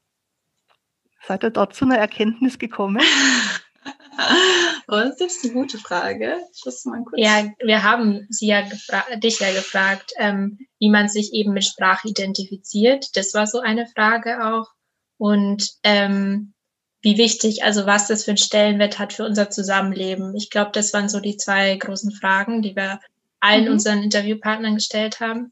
Seid 1.21 1.45
ihr 1.45 1.51
dort 1.51 1.73
zu 1.73 1.85
einer 1.85 1.99
Erkenntnis 1.99 2.59
gekommen? 2.59 3.01
Das 4.87 5.21
ist 5.21 5.45
eine 5.45 5.53
gute 5.55 5.79
Frage. 5.79 6.39
Ja, 7.17 7.51
wir 7.65 7.83
haben 7.83 8.27
sie 8.31 8.47
ja 8.47 8.63
dich 9.17 9.41
ja 9.41 9.53
gefragt, 9.53 10.13
ähm, 10.17 10.59
wie 10.79 10.91
man 10.91 11.09
sich 11.09 11.33
eben 11.33 11.53
mit 11.53 11.65
Sprache 11.65 12.09
identifiziert. 12.09 13.17
Das 13.17 13.33
war 13.35 13.47
so 13.47 13.61
eine 13.61 13.87
Frage 13.87 14.45
auch. 14.45 14.69
Und 15.19 15.67
ähm, 15.83 16.53
wie 17.01 17.19
wichtig, 17.19 17.65
also 17.65 17.87
was 17.87 18.07
das 18.07 18.25
für 18.25 18.33
einen 18.33 18.39
Stellenwert 18.39 18.99
hat 18.99 19.13
für 19.13 19.25
unser 19.25 19.51
Zusammenleben. 19.51 20.35
Ich 20.37 20.51
glaube, 20.51 20.71
das 20.73 20.93
waren 20.93 21.09
so 21.09 21.21
die 21.21 21.37
zwei 21.37 21.77
großen 21.77 22.13
Fragen, 22.13 22.63
die 22.63 22.77
wir 22.77 23.01
allen 23.41 23.65
mhm. 23.65 23.73
unseren 23.73 24.03
Interviewpartnern 24.03 24.77
gestellt 24.77 25.21
haben. 25.21 25.51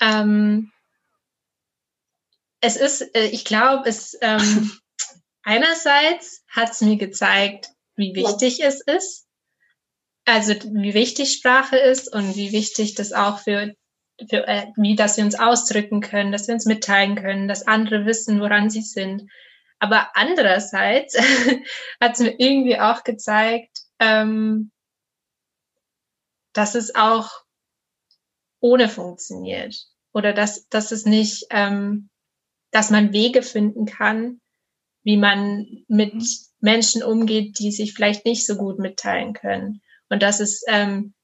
Ähm, 0.00 0.72
es 2.60 2.76
ist, 2.76 3.14
äh, 3.14 3.26
ich 3.26 3.44
glaube, 3.44 3.88
es 3.88 4.16
ähm, 4.20 4.72
einerseits 5.42 6.44
hat 6.48 6.70
es 6.70 6.80
mir 6.80 6.96
gezeigt, 6.96 7.70
wie 7.98 8.14
wichtig 8.14 8.58
ja. 8.58 8.68
es 8.68 8.80
ist. 8.80 9.26
Also 10.24 10.54
wie 10.54 10.94
wichtig 10.94 11.32
Sprache 11.32 11.76
ist 11.76 12.12
und 12.12 12.36
wie 12.36 12.52
wichtig 12.52 12.94
das 12.94 13.12
auch 13.12 13.38
für, 13.40 13.74
für 14.28 14.46
äh, 14.46 14.66
wie 14.76 14.94
dass 14.94 15.16
wir 15.16 15.24
uns 15.24 15.38
ausdrücken 15.38 16.00
können, 16.00 16.32
dass 16.32 16.46
wir 16.46 16.54
uns 16.54 16.66
mitteilen 16.66 17.16
können, 17.16 17.48
dass 17.48 17.66
andere 17.66 18.06
wissen, 18.06 18.40
woran 18.40 18.70
sie 18.70 18.82
sind. 18.82 19.24
Aber 19.78 20.10
andererseits 20.14 21.16
hat 22.00 22.12
es 22.12 22.20
mir 22.20 22.38
irgendwie 22.38 22.78
auch 22.78 23.04
gezeigt, 23.04 23.80
ähm, 23.98 24.70
dass 26.52 26.74
es 26.74 26.94
auch 26.94 27.30
ohne 28.60 28.88
funktioniert 28.88 29.76
oder 30.12 30.32
dass, 30.32 30.68
dass 30.68 30.92
es 30.92 31.06
nicht, 31.06 31.46
ähm, 31.50 32.10
dass 32.70 32.90
man 32.90 33.12
Wege 33.12 33.42
finden 33.42 33.86
kann, 33.86 34.40
wie 35.04 35.16
man 35.16 35.84
mit 35.88 36.14
mhm. 36.14 36.47
Menschen 36.60 37.02
umgeht, 37.02 37.58
die 37.58 37.72
sich 37.72 37.94
vielleicht 37.94 38.24
nicht 38.24 38.46
so 38.46 38.56
gut 38.56 38.78
mitteilen 38.78 39.32
können. 39.32 39.82
Und 40.08 40.22
das 40.22 40.40
ist, 40.40 40.64
ähm, 40.68 41.14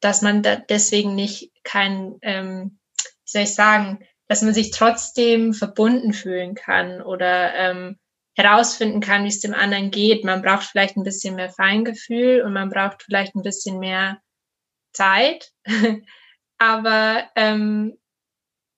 dass 0.00 0.22
man 0.22 0.42
da 0.42 0.56
deswegen 0.56 1.14
nicht 1.14 1.50
kein, 1.64 2.16
ähm, 2.22 2.78
wie 2.96 3.30
soll 3.30 3.42
ich 3.42 3.54
sagen, 3.54 4.00
dass 4.28 4.42
man 4.42 4.54
sich 4.54 4.70
trotzdem 4.70 5.54
verbunden 5.54 6.12
fühlen 6.12 6.54
kann 6.54 7.02
oder 7.02 7.54
ähm, 7.54 7.98
herausfinden 8.36 9.00
kann, 9.00 9.24
wie 9.24 9.28
es 9.28 9.40
dem 9.40 9.54
anderen 9.54 9.90
geht. 9.90 10.24
Man 10.24 10.42
braucht 10.42 10.64
vielleicht 10.66 10.96
ein 10.96 11.02
bisschen 11.02 11.34
mehr 11.34 11.50
Feingefühl 11.50 12.42
und 12.42 12.52
man 12.52 12.68
braucht 12.68 13.02
vielleicht 13.02 13.34
ein 13.34 13.42
bisschen 13.42 13.78
mehr 13.78 14.20
Zeit. 14.92 15.50
Aber 16.58 17.28
ähm, 17.34 17.98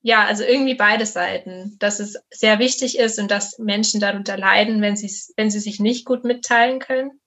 ja, 0.03 0.25
also 0.25 0.45
irgendwie 0.45 0.75
beide 0.75 1.05
Seiten, 1.05 1.77
dass 1.79 2.01
es 2.01 2.17
sehr 2.31 2.59
wichtig 2.59 2.99
ist 2.99 3.19
und 3.19 3.31
dass 3.31 3.59
Menschen 3.59 4.01
darunter 4.01 4.37
leiden, 4.39 4.81
wenn 4.81 4.97
sie, 4.97 5.13
wenn 5.37 5.51
sie 5.51 5.61
sich 5.61 5.79
nicht 5.79 6.07
gut 6.07 6.25
mitteilen 6.25 6.79
können. 6.79 7.21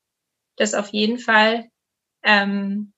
Das 0.57 0.73
auf 0.73 0.89
jeden 0.89 1.19
Fall. 1.19 1.69
Ähm, 2.23 2.93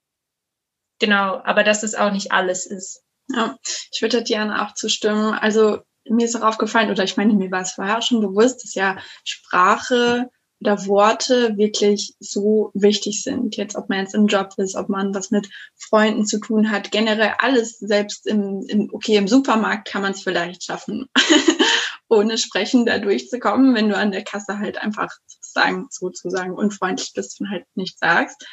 genau, 1.00 1.42
aber 1.44 1.64
dass 1.64 1.84
es 1.84 1.96
auch 1.96 2.12
nicht 2.12 2.32
alles 2.32 2.66
ist. 2.66 3.04
Ja, 3.28 3.58
ich 3.92 4.02
würde 4.02 4.24
Diana 4.24 4.66
auch 4.66 4.74
zustimmen. 4.76 5.34
Also 5.34 5.80
mir 6.08 6.26
ist 6.26 6.36
auch 6.36 6.48
aufgefallen, 6.48 6.92
oder 6.92 7.04
ich 7.04 7.18
meine, 7.18 7.34
mir 7.34 7.52
war 7.52 7.62
es 7.62 7.74
vorher 7.74 8.02
schon 8.02 8.22
bewusst, 8.22 8.64
dass 8.64 8.76
ja 8.76 8.98
Sprache 9.24 10.30
oder 10.62 10.86
Worte 10.88 11.58
wirklich 11.58 12.16
so 12.20 12.72
wichtig 12.74 13.24
sind. 13.24 13.56
Jetzt, 13.58 13.76
ob 13.76 13.90
man 13.90 14.00
jetzt 14.00 14.16
im 14.16 14.28
Job 14.28 14.54
ist, 14.58 14.76
ob 14.76 14.90
man 14.90 15.14
was 15.14 15.32
mit 15.32 15.50
Freunden 15.76 16.26
zu 16.26 16.40
tun 16.40 16.72
hat, 16.72 16.92
generell 16.92 17.34
alles, 17.40 17.78
selbst 17.80 18.26
im, 18.26 18.66
im 18.68 18.90
okay, 18.94 19.18
im 19.18 19.28
Supermarkt 19.28 19.88
kann 19.88 20.02
man 20.02 20.14
es 20.14 20.24
vielleicht 20.24 20.64
schaffen, 20.64 21.08
ohne 22.10 22.38
Sprechen 22.38 22.86
da 22.86 23.00
durchzukommen, 23.00 23.76
wenn 23.76 23.90
du 23.90 23.98
an 23.98 24.12
der 24.12 24.24
Kasse 24.24 24.60
halt 24.60 24.78
einfach 24.78 25.12
sozusagen, 25.28 25.88
sozusagen 25.90 26.54
unfreundlich 26.54 27.12
bist 27.14 27.40
und 27.42 27.50
halt 27.50 27.66
nichts 27.76 28.00
sagst. 28.00 28.46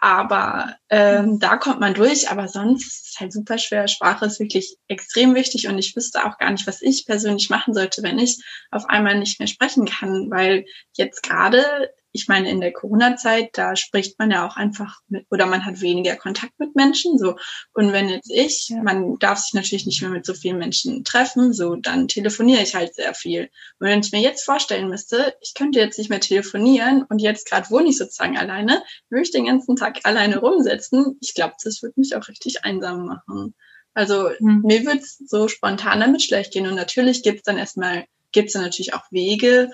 Aber 0.00 0.76
ähm, 0.88 1.38
da 1.38 1.58
kommt 1.58 1.78
man 1.78 1.92
durch, 1.92 2.30
aber 2.30 2.48
sonst 2.48 2.86
ist 2.86 3.08
es 3.10 3.20
halt 3.20 3.32
super 3.32 3.58
schwer. 3.58 3.86
Sprache 3.86 4.24
ist 4.24 4.40
wirklich 4.40 4.76
extrem 4.88 5.34
wichtig 5.34 5.68
und 5.68 5.78
ich 5.78 5.94
wüsste 5.94 6.24
auch 6.24 6.38
gar 6.38 6.50
nicht, 6.50 6.66
was 6.66 6.80
ich 6.80 7.04
persönlich 7.06 7.50
machen 7.50 7.74
sollte, 7.74 8.02
wenn 8.02 8.18
ich 8.18 8.42
auf 8.70 8.86
einmal 8.88 9.18
nicht 9.18 9.38
mehr 9.38 9.46
sprechen 9.46 9.84
kann, 9.84 10.30
weil 10.30 10.64
jetzt 10.96 11.22
gerade 11.22 11.90
ich 12.12 12.28
meine, 12.28 12.50
in 12.50 12.60
der 12.60 12.72
Corona-Zeit, 12.72 13.50
da 13.54 13.76
spricht 13.76 14.18
man 14.18 14.30
ja 14.30 14.46
auch 14.46 14.56
einfach 14.56 15.00
mit, 15.08 15.26
oder 15.30 15.46
man 15.46 15.64
hat 15.64 15.80
weniger 15.80 16.16
Kontakt 16.16 16.58
mit 16.58 16.74
Menschen, 16.74 17.18
so. 17.18 17.36
Und 17.72 17.92
wenn 17.92 18.08
jetzt 18.08 18.30
ich, 18.30 18.68
ja. 18.68 18.82
man 18.82 19.18
darf 19.18 19.38
sich 19.38 19.54
natürlich 19.54 19.86
nicht 19.86 20.02
mehr 20.02 20.10
mit 20.10 20.26
so 20.26 20.34
vielen 20.34 20.58
Menschen 20.58 21.04
treffen, 21.04 21.52
so, 21.52 21.76
dann 21.76 22.08
telefoniere 22.08 22.62
ich 22.62 22.74
halt 22.74 22.94
sehr 22.94 23.14
viel. 23.14 23.50
Und 23.78 23.88
wenn 23.88 24.00
ich 24.00 24.12
mir 24.12 24.20
jetzt 24.20 24.44
vorstellen 24.44 24.88
müsste, 24.88 25.34
ich 25.40 25.54
könnte 25.54 25.78
jetzt 25.78 25.98
nicht 25.98 26.10
mehr 26.10 26.20
telefonieren 26.20 27.04
und 27.08 27.20
jetzt 27.20 27.48
gerade 27.48 27.70
wohne 27.70 27.88
ich 27.88 27.98
sozusagen 27.98 28.36
alleine, 28.36 28.82
würde 29.08 29.22
ich 29.22 29.30
den 29.30 29.46
ganzen 29.46 29.76
Tag 29.76 30.00
alleine 30.04 30.38
rumsetzen, 30.38 31.18
ich 31.20 31.34
glaube, 31.34 31.54
das 31.62 31.82
würde 31.82 32.00
mich 32.00 32.16
auch 32.16 32.26
richtig 32.28 32.64
einsam 32.64 33.06
machen. 33.06 33.54
Also, 33.94 34.30
mhm. 34.40 34.62
mir 34.64 34.84
würde 34.84 35.00
es 35.00 35.18
so 35.26 35.48
spontan 35.48 36.00
damit 36.00 36.22
schlecht 36.22 36.52
gehen. 36.52 36.66
Und 36.66 36.74
natürlich 36.74 37.22
gibt 37.22 37.38
es 37.38 37.42
dann 37.42 37.58
erstmal, 37.58 38.06
gibt 38.32 38.48
es 38.48 38.52
dann 38.52 38.62
natürlich 38.62 38.94
auch 38.94 39.02
Wege, 39.10 39.70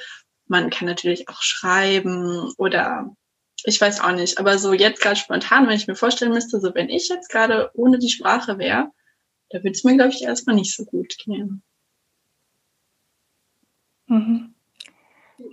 man 0.47 0.71
kann 0.71 0.87
natürlich 0.87 1.29
auch 1.29 1.43
schreiben 1.43 2.53
oder 2.57 3.15
ich 3.65 3.81
weiß 3.81 4.01
auch 4.01 4.13
nicht, 4.13 4.39
aber 4.39 4.59
so 4.59 4.73
jetzt 4.73 5.01
gerade 5.01 5.17
spontan, 5.17 5.67
wenn 5.67 5.77
ich 5.77 5.87
mir 5.87 5.97
vorstellen 5.97 6.33
müsste, 6.33 6.61
so 6.61 6.75
wenn 6.75 6.89
ich 6.89 7.09
jetzt 7.09 7.31
gerade 7.31 7.71
ohne 7.75 7.99
die 7.99 8.11
Sprache 8.11 8.59
wäre, 8.59 8.91
da 9.51 9.59
würde 9.59 9.71
es 9.71 9.85
mir, 9.85 9.97
glaube 9.97 10.11
ich, 10.11 10.23
erstmal 10.23 10.57
nicht 10.57 10.75
so 10.75 10.85
gut 10.85 11.17
gehen. 11.19 11.63
Mhm. 14.07 14.55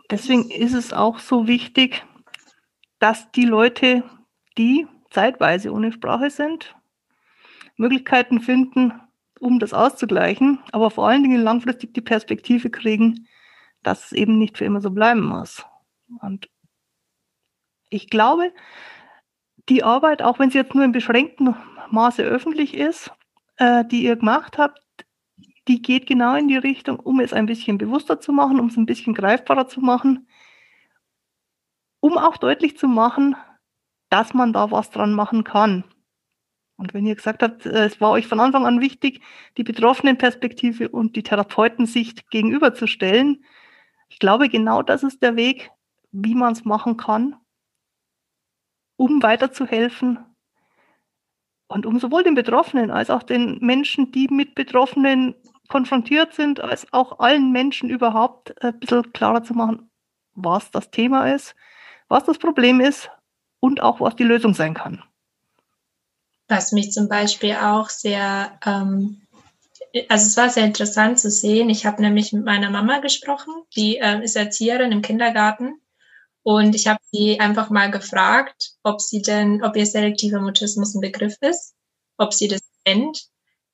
Deswegen 0.09 0.49
ist 0.49 0.73
es 0.73 0.93
auch 0.93 1.19
so 1.19 1.47
wichtig, 1.47 2.05
dass 2.99 3.31
die 3.31 3.45
Leute, 3.45 4.03
die 4.57 4.87
zeitweise 5.09 5.71
ohne 5.71 5.91
Sprache 5.91 6.29
sind, 6.29 6.75
Möglichkeiten 7.75 8.39
finden, 8.39 8.93
um 9.39 9.59
das 9.59 9.73
auszugleichen, 9.73 10.59
aber 10.71 10.89
vor 10.89 11.07
allen 11.07 11.23
Dingen 11.23 11.41
langfristig 11.41 11.93
die 11.93 12.01
Perspektive 12.01 12.69
kriegen, 12.69 13.27
dass 13.83 14.05
es 14.05 14.11
eben 14.13 14.37
nicht 14.37 14.57
für 14.57 14.65
immer 14.65 14.81
so 14.81 14.91
bleiben 14.91 15.23
muss. 15.23 15.65
Und 16.21 16.49
ich 17.89 18.09
glaube, 18.09 18.51
die 19.69 19.83
Arbeit, 19.83 20.21
auch 20.21 20.39
wenn 20.39 20.49
sie 20.49 20.57
jetzt 20.57 20.75
nur 20.75 20.83
in 20.83 20.91
beschränktem 20.91 21.55
Maße 21.91 22.23
öffentlich 22.23 22.73
ist, 22.73 23.11
äh, 23.57 23.85
die 23.85 24.03
ihr 24.03 24.15
gemacht 24.15 24.57
habt, 24.57 24.79
die 25.67 25.81
geht 25.81 26.07
genau 26.07 26.35
in 26.35 26.47
die 26.47 26.57
Richtung, 26.57 26.99
um 26.99 27.19
es 27.19 27.33
ein 27.33 27.45
bisschen 27.45 27.77
bewusster 27.77 28.19
zu 28.19 28.33
machen, 28.33 28.59
um 28.59 28.67
es 28.67 28.77
ein 28.77 28.85
bisschen 28.85 29.13
greifbarer 29.13 29.67
zu 29.67 29.79
machen, 29.79 30.27
um 31.99 32.17
auch 32.17 32.37
deutlich 32.37 32.77
zu 32.77 32.87
machen, 32.87 33.35
dass 34.09 34.33
man 34.33 34.53
da 34.53 34.71
was 34.71 34.91
dran 34.91 35.13
machen 35.13 35.43
kann. 35.43 35.85
Und 36.75 36.93
wenn 36.93 37.05
ihr 37.05 37.15
gesagt 37.15 37.43
habt, 37.43 37.65
äh, 37.65 37.85
es 37.85 38.01
war 38.01 38.11
euch 38.11 38.27
von 38.27 38.39
Anfang 38.39 38.65
an 38.65 38.81
wichtig, 38.81 39.21
die 39.57 39.63
Betroffenenperspektive 39.63 40.89
und 40.89 41.15
die 41.15 41.23
Therapeutensicht 41.23 42.29
gegenüberzustellen, 42.29 43.43
ich 44.13 44.19
glaube, 44.19 44.47
genau 44.47 44.83
das 44.83 45.01
ist 45.01 45.23
der 45.23 45.35
Weg, 45.35 45.71
wie 46.11 46.35
man 46.35 46.53
es 46.53 46.65
machen 46.65 46.97
kann, 46.97 47.35
um 48.95 49.23
weiterzuhelfen 49.23 50.19
und 51.67 51.87
um 51.87 51.99
sowohl 51.99 52.23
den 52.23 52.35
Betroffenen 52.35 52.91
als 52.91 53.09
auch 53.09 53.23
den 53.23 53.57
Menschen, 53.59 54.11
die 54.11 54.27
mit 54.27 54.53
Betroffenen 54.53 55.33
konfrontiert 55.67 56.35
sind, 56.35 56.59
als 56.61 56.93
auch 56.93 57.17
allen 57.17 57.51
Menschen 57.51 57.89
überhaupt 57.89 58.53
ein 58.63 58.79
bisschen 58.79 59.11
klarer 59.13 59.41
zu 59.41 59.55
machen, 59.55 59.89
was 60.35 60.69
das 60.69 60.91
Thema 60.91 61.33
ist, 61.33 61.55
was 62.07 62.23
das 62.23 62.37
Problem 62.37 62.81
ist 62.81 63.09
und 63.59 63.81
auch 63.81 63.99
was 63.99 64.15
die 64.15 64.25
Lösung 64.25 64.53
sein 64.53 64.75
kann. 64.75 65.01
Was 66.47 66.71
mich 66.71 66.91
zum 66.91 67.09
Beispiel 67.09 67.55
auch 67.55 67.89
sehr 67.89 68.59
ähm, 68.63 69.22
also 70.09 70.25
es 70.25 70.37
war 70.37 70.49
sehr 70.49 70.65
interessant 70.65 71.19
zu 71.19 71.29
sehen. 71.29 71.69
Ich 71.69 71.85
habe 71.85 72.01
nämlich 72.01 72.33
mit 72.33 72.45
meiner 72.45 72.69
Mama 72.69 72.99
gesprochen, 72.99 73.53
die 73.75 73.97
äh, 73.97 74.23
ist 74.23 74.35
Erzieherin 74.35 74.91
im 74.91 75.01
Kindergarten. 75.01 75.79
Und 76.43 76.75
ich 76.75 76.87
habe 76.87 76.99
sie 77.11 77.39
einfach 77.39 77.69
mal 77.69 77.89
gefragt, 77.89 78.71
ob 78.83 78.99
sie 78.99 79.21
denn, 79.21 79.63
ob 79.63 79.77
ihr 79.77 79.85
selektiver 79.85 80.41
Mutismus 80.41 80.93
ein 80.93 81.01
Begriff 81.01 81.35
ist, 81.41 81.73
ob 82.17 82.33
sie 82.33 82.49
das 82.49 82.61
kennt. 82.83 83.23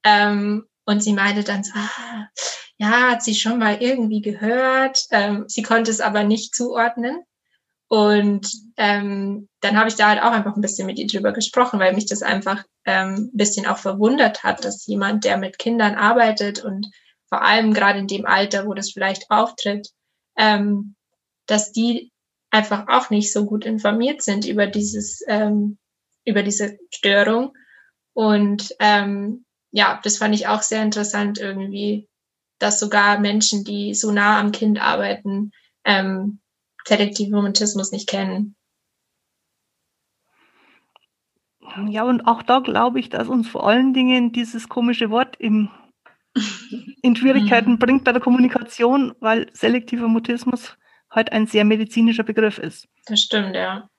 Ähm, 0.03 0.65
und 0.85 1.01
sie 1.01 1.13
meinte 1.13 1.43
dann 1.43 1.63
so, 1.63 1.71
ah, 1.75 2.27
ja, 2.77 3.11
hat 3.11 3.23
sie 3.23 3.35
schon 3.35 3.59
mal 3.59 3.81
irgendwie 3.81 4.21
gehört. 4.21 5.05
Ähm, 5.11 5.45
sie 5.47 5.63
konnte 5.63 5.89
es 5.91 6.01
aber 6.01 6.23
nicht 6.23 6.53
zuordnen. 6.53 7.23
Und 7.89 8.47
ähm, 8.77 9.49
dann 9.61 9.77
habe 9.77 9.89
ich 9.89 9.95
da 9.95 10.09
halt 10.09 10.21
auch 10.21 10.31
einfach 10.31 10.55
ein 10.55 10.61
bisschen 10.61 10.85
mit 10.85 10.99
ihr 10.99 11.07
drüber 11.07 11.33
gesprochen, 11.33 11.79
weil 11.79 11.95
mich 11.95 12.05
das 12.05 12.21
einfach 12.21 12.63
ähm, 12.85 13.31
ein 13.33 13.37
bisschen 13.37 13.65
auch 13.65 13.79
verwundert 13.79 14.43
hat, 14.43 14.63
dass 14.63 14.85
jemand, 14.85 15.25
der 15.25 15.37
mit 15.37 15.57
Kindern 15.57 15.95
arbeitet 15.95 16.63
und 16.63 16.87
vor 17.29 17.41
allem 17.41 17.73
gerade 17.73 17.99
in 17.99 18.07
dem 18.07 18.27
Alter, 18.27 18.67
wo 18.67 18.75
das 18.75 18.91
vielleicht 18.91 19.31
auftritt, 19.31 19.89
ähm, 20.37 20.95
dass 21.47 21.71
die 21.71 22.11
einfach 22.51 22.87
auch 22.87 23.09
nicht 23.09 23.33
so 23.33 23.45
gut 23.45 23.65
informiert 23.65 24.21
sind 24.21 24.45
über 24.45 24.67
dieses, 24.67 25.23
ähm, 25.27 25.79
über 26.25 26.43
diese 26.43 26.77
Störung. 26.91 27.53
Und 28.13 28.75
ähm, 28.79 29.45
ja, 29.71 29.99
das 30.03 30.17
fand 30.17 30.35
ich 30.35 30.47
auch 30.47 30.61
sehr 30.61 30.83
interessant 30.83 31.39
irgendwie, 31.39 32.07
dass 32.59 32.79
sogar 32.79 33.19
Menschen, 33.19 33.63
die 33.63 33.95
so 33.95 34.11
nah 34.11 34.39
am 34.39 34.51
Kind 34.51 34.79
arbeiten, 34.79 35.51
ähm, 35.85 36.39
selektiven 36.85 37.35
Romantismus 37.35 37.91
nicht 37.91 38.07
kennen. 38.07 38.55
Ja, 41.87 42.03
und 42.03 42.21
auch 42.21 42.41
da 42.41 42.59
glaube 42.59 42.99
ich, 42.99 43.09
dass 43.09 43.27
uns 43.27 43.47
vor 43.47 43.67
allen 43.67 43.93
Dingen 43.93 44.31
dieses 44.31 44.69
komische 44.69 45.09
Wort 45.09 45.35
im, 45.37 45.69
in 47.01 47.15
Schwierigkeiten 47.15 47.77
bringt 47.77 48.03
bei 48.03 48.11
der 48.11 48.21
Kommunikation, 48.21 49.13
weil 49.19 49.49
selektiver 49.53 50.07
Mutismus 50.07 50.77
halt 51.09 51.31
ein 51.31 51.47
sehr 51.47 51.65
medizinischer 51.65 52.23
Begriff 52.23 52.57
ist. 52.57 52.87
Das 53.05 53.21
stimmt, 53.21 53.55
ja. 53.55 53.89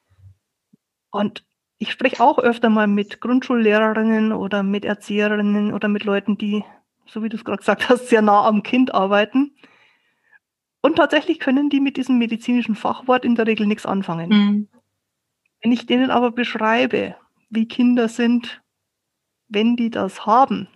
Und 1.11 1.45
ich 1.79 1.91
spreche 1.91 2.23
auch 2.23 2.39
öfter 2.39 2.69
mal 2.69 2.87
mit 2.87 3.21
Grundschullehrerinnen 3.21 4.33
oder 4.33 4.63
mit 4.63 4.85
Erzieherinnen 4.85 5.73
oder 5.73 5.89
mit 5.89 6.05
Leuten, 6.05 6.37
die, 6.39 6.63
so 7.07 7.23
wie 7.23 7.29
du 7.29 7.37
es 7.37 7.45
gerade 7.45 7.59
gesagt 7.59 7.89
hast, 7.89 8.09
sehr 8.09 8.23
nah 8.23 8.47
am 8.47 8.63
Kind 8.63 8.95
arbeiten. 8.95 9.55
Und 10.83 10.97
tatsächlich 10.97 11.39
können 11.39 11.69
die 11.69 11.81
mit 11.81 11.97
diesem 11.97 12.19
medizinischen 12.19 12.75
Fachwort 12.75 13.25
in 13.25 13.35
der 13.35 13.47
Regel 13.47 13.67
nichts 13.67 13.87
anfangen. 13.87 14.29
Mhm. 14.31 14.69
Wenn 15.63 15.73
ich 15.73 15.87
denen 15.87 16.11
aber 16.11 16.31
beschreibe, 16.31 17.17
wie 17.51 17.69
Kinder 17.69 18.09
sind, 18.09 18.63
wenn 19.49 19.77
die 19.77 19.91
das 19.91 20.25
haben, 20.25 20.69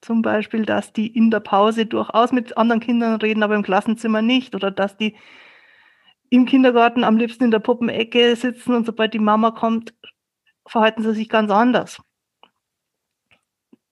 zum 0.00 0.22
Beispiel, 0.22 0.64
dass 0.64 0.92
die 0.92 1.06
in 1.06 1.30
der 1.30 1.40
Pause 1.40 1.86
durchaus 1.86 2.32
mit 2.32 2.56
anderen 2.56 2.80
Kindern 2.80 3.16
reden, 3.20 3.42
aber 3.42 3.54
im 3.54 3.62
Klassenzimmer 3.62 4.22
nicht, 4.22 4.54
oder 4.54 4.70
dass 4.70 4.96
die 4.96 5.16
im 6.30 6.46
Kindergarten 6.46 7.04
am 7.04 7.16
liebsten 7.16 7.44
in 7.44 7.50
der 7.50 7.58
Puppenecke 7.58 8.34
sitzen 8.36 8.74
und 8.74 8.86
sobald 8.86 9.14
die 9.14 9.18
Mama 9.18 9.50
kommt, 9.50 9.94
verhalten 10.66 11.02
sie 11.02 11.14
sich 11.14 11.28
ganz 11.28 11.50
anders. 11.50 12.02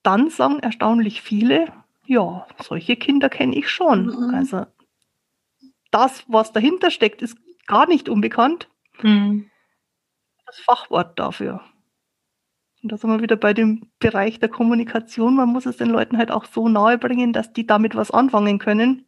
Dann 0.03 0.31
sagen 0.31 0.59
erstaunlich 0.59 1.23
viele, 1.23 1.67
ja, 2.07 2.47
solche 2.61 2.97
Kinder 2.97 3.29
kenne 3.29 3.55
ich 3.55 3.71
schon. 3.71 4.07
Mhm. 4.07 4.35
Also 4.35 4.67
das, 5.93 6.25
was 6.27 6.53
dahinter 6.53 6.91
steckt, 6.91 7.23
ist 7.23 7.37
gar 7.67 7.87
nicht 7.87 8.09
unbekannt. 8.09 8.69
Mhm. 9.03 9.49
Das 10.47 10.59
Fachwort 10.59 11.19
dafür. 11.19 11.63
Und 12.83 12.91
da 12.91 12.97
sind 12.97 13.11
wir 13.11 13.23
wieder 13.23 13.37
bei 13.37 13.55
dem 13.55 13.93
Bereich 14.01 14.41
der 14.41 14.49
Kommunikation. 14.49 15.37
Man 15.37 15.51
muss 15.51 15.67
es 15.67 15.77
den 15.77 15.89
Leuten 15.91 16.19
halt 16.19 16.33
auch 16.33 16.45
so 16.47 16.69
nahe 16.69 16.99
bringen, 16.99 17.33
dass 17.33 17.53
die 17.53 17.65
damit 17.67 17.95
was 17.95 18.11
anfangen 18.11 18.59
können. 18.59 19.07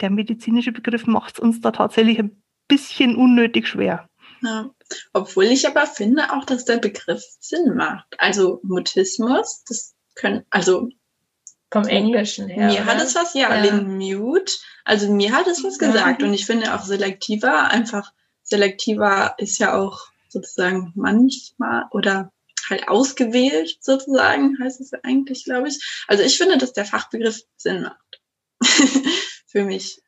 der 0.00 0.10
medizinische 0.10 0.72
Begriff 0.72 1.06
macht 1.06 1.34
es 1.34 1.40
uns 1.40 1.60
da 1.60 1.70
tatsächlich 1.72 2.18
ein 2.18 2.42
bisschen 2.68 3.16
unnötig 3.16 3.66
schwer. 3.66 4.08
Ja. 4.42 4.70
Obwohl 5.12 5.44
ich 5.44 5.66
aber 5.66 5.86
finde 5.86 6.32
auch, 6.32 6.44
dass 6.44 6.64
der 6.64 6.78
Begriff 6.78 7.22
Sinn 7.40 7.74
macht. 7.74 8.14
Also 8.18 8.60
Mutismus, 8.62 9.64
das 9.64 9.94
können, 10.14 10.44
also 10.50 10.88
vom 11.70 11.84
Englischen 11.84 12.48
her. 12.48 12.66
Mir 12.66 12.82
oder? 12.82 12.86
hat 12.86 13.02
es 13.02 13.14
was, 13.14 13.34
ja, 13.34 13.54
ja. 13.54 13.62
Lin 13.62 13.98
Mute. 13.98 14.52
Also 14.84 15.12
mir 15.12 15.32
hat 15.32 15.46
es 15.46 15.62
was 15.64 15.78
gesagt. 15.78 16.22
Ja. 16.22 16.28
Und 16.28 16.34
ich 16.34 16.46
finde 16.46 16.74
auch 16.74 16.82
selektiver, 16.82 17.70
einfach 17.70 18.12
selektiver 18.42 19.34
ist 19.38 19.58
ja 19.58 19.74
auch 19.78 20.06
sozusagen 20.28 20.92
manchmal 20.94 21.84
oder 21.90 22.32
halt 22.68 22.88
ausgewählt 22.88 23.78
sozusagen, 23.80 24.58
heißt 24.62 24.80
es 24.80 24.92
eigentlich, 25.02 25.44
glaube 25.44 25.68
ich. 25.68 26.04
Also 26.06 26.22
ich 26.22 26.36
finde, 26.36 26.58
dass 26.58 26.72
der 26.72 26.84
Fachbegriff 26.84 27.42
Sinn 27.56 27.82
macht. 27.82 28.20
Für 29.46 29.64
mich. 29.64 30.00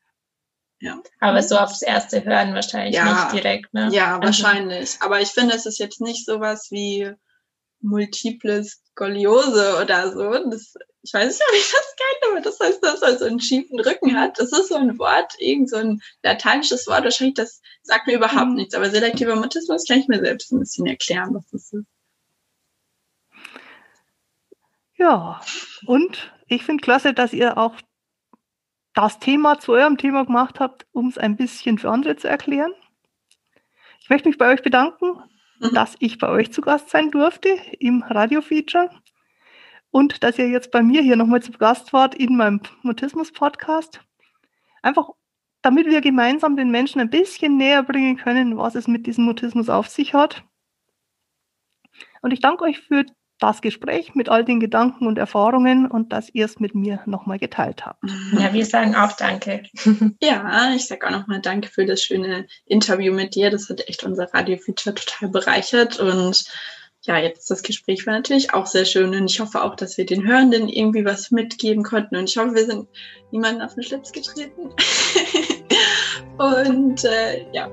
Ja. 0.80 1.00
Aber 1.20 1.42
so 1.42 1.58
aufs 1.58 1.82
erste 1.82 2.24
Hören 2.24 2.54
wahrscheinlich 2.54 2.94
ja, 2.94 3.04
nicht 3.04 3.32
direkt, 3.32 3.74
ne? 3.74 3.90
Ja, 3.92 4.14
also 4.14 4.26
wahrscheinlich. 4.26 4.96
Aber 5.00 5.20
ich 5.20 5.28
finde, 5.28 5.54
es 5.54 5.66
ist 5.66 5.78
jetzt 5.78 6.00
nicht 6.00 6.24
sowas 6.24 6.68
wie 6.70 7.12
multiple 7.80 8.64
Skoliose 8.64 9.80
oder 9.82 10.12
so. 10.12 10.30
Das, 10.50 10.74
ich 11.02 11.12
weiß 11.12 11.26
nicht, 11.26 11.48
ob 11.48 11.54
ich 11.54 11.72
das 11.72 11.96
kenne, 11.96 12.32
aber 12.32 12.40
das 12.40 12.60
heißt, 12.60 12.82
dass 12.82 13.02
er 13.02 13.18
so 13.18 13.24
einen 13.24 13.40
schiefen 13.40 13.80
Rücken 13.80 14.18
hat. 14.18 14.38
Das 14.38 14.52
ist 14.52 14.68
so 14.68 14.76
ein 14.76 14.98
Wort, 14.98 15.34
irgend 15.38 15.70
so 15.70 15.76
ein 15.76 16.02
lateinisches 16.22 16.86
Wort. 16.86 17.04
Wahrscheinlich, 17.04 17.34
das 17.34 17.60
sagt 17.82 18.06
mir 18.06 18.16
überhaupt 18.16 18.50
mhm. 18.50 18.54
nichts. 18.54 18.74
Aber 18.74 18.90
selektiver 18.90 19.36
Mutismus 19.36 19.86
kann 19.86 19.98
ich 19.98 20.08
mir 20.08 20.20
selbst 20.20 20.52
ein 20.52 20.60
bisschen 20.60 20.86
erklären, 20.86 21.34
was 21.34 21.48
das 21.50 21.72
ist. 21.72 21.86
Ja, 24.96 25.40
und 25.86 26.30
ich 26.46 26.62
finde 26.62 26.82
klasse, 26.82 27.14
dass 27.14 27.32
ihr 27.32 27.56
auch 27.56 27.74
das 28.92 29.18
Thema 29.18 29.58
zu 29.58 29.72
eurem 29.72 29.96
Thema 29.96 30.26
gemacht 30.26 30.60
habt, 30.60 30.86
um 30.92 31.08
es 31.08 31.16
ein 31.16 31.36
bisschen 31.36 31.78
für 31.78 31.90
andere 31.90 32.16
zu 32.16 32.28
erklären. 32.28 32.72
Ich 34.00 34.10
möchte 34.10 34.28
mich 34.28 34.36
bei 34.36 34.52
euch 34.52 34.62
bedanken. 34.62 35.22
dass 35.74 35.96
ich 36.00 36.18
bei 36.18 36.28
euch 36.28 36.52
zu 36.52 36.60
Gast 36.60 36.90
sein 36.90 37.10
durfte 37.10 37.50
im 37.78 38.02
Radio-Feature 38.02 38.90
und 39.90 40.22
dass 40.22 40.38
ihr 40.38 40.48
jetzt 40.48 40.70
bei 40.70 40.82
mir 40.82 41.02
hier 41.02 41.16
nochmal 41.16 41.42
zu 41.42 41.52
Gast 41.52 41.92
wart 41.92 42.14
in 42.14 42.36
meinem 42.36 42.60
Mutismus-Podcast. 42.82 44.00
Einfach, 44.82 45.10
damit 45.62 45.86
wir 45.86 46.00
gemeinsam 46.00 46.56
den 46.56 46.70
Menschen 46.70 47.00
ein 47.00 47.10
bisschen 47.10 47.56
näher 47.56 47.82
bringen 47.82 48.16
können, 48.16 48.56
was 48.56 48.74
es 48.74 48.88
mit 48.88 49.06
diesem 49.06 49.24
Mutismus 49.24 49.68
auf 49.68 49.88
sich 49.88 50.14
hat. 50.14 50.44
Und 52.22 52.32
ich 52.32 52.40
danke 52.40 52.64
euch 52.64 52.80
für 52.80 53.04
das 53.40 53.62
Gespräch 53.62 54.14
mit 54.14 54.28
all 54.28 54.44
den 54.44 54.60
Gedanken 54.60 55.06
und 55.06 55.18
Erfahrungen 55.18 55.86
und 55.86 56.12
dass 56.12 56.28
ihr 56.32 56.44
es 56.44 56.60
mit 56.60 56.74
mir 56.74 57.00
nochmal 57.06 57.38
geteilt 57.38 57.84
habt. 57.84 58.02
Ja, 58.38 58.52
wir 58.52 58.64
sagen 58.64 58.94
auch 58.94 59.12
Danke. 59.12 59.62
Ja, 60.22 60.72
ich 60.74 60.86
sage 60.86 61.06
auch 61.06 61.10
nochmal 61.10 61.40
Danke 61.40 61.68
für 61.68 61.86
das 61.86 62.02
schöne 62.02 62.46
Interview 62.66 63.12
mit 63.12 63.34
dir. 63.34 63.50
Das 63.50 63.68
hat 63.68 63.88
echt 63.88 64.04
unser 64.04 64.32
Radio-Feature 64.32 64.94
total 64.94 65.28
bereichert 65.30 65.98
und 65.98 66.44
ja, 67.02 67.18
jetzt 67.18 67.50
das 67.50 67.62
Gespräch 67.62 68.06
war 68.06 68.14
natürlich 68.14 68.52
auch 68.52 68.66
sehr 68.66 68.84
schön 68.84 69.14
und 69.14 69.30
ich 69.30 69.40
hoffe 69.40 69.62
auch, 69.62 69.74
dass 69.74 69.96
wir 69.96 70.04
den 70.04 70.26
Hörenden 70.26 70.68
irgendwie 70.68 71.04
was 71.04 71.30
mitgeben 71.30 71.82
konnten 71.82 72.16
und 72.16 72.28
ich 72.28 72.36
hoffe, 72.36 72.54
wir 72.54 72.66
sind 72.66 72.88
niemanden 73.30 73.62
auf 73.62 73.74
den 73.74 73.82
Schlips 73.82 74.12
getreten. 74.12 74.68
und 76.38 77.04
äh, 77.04 77.46
ja, 77.52 77.70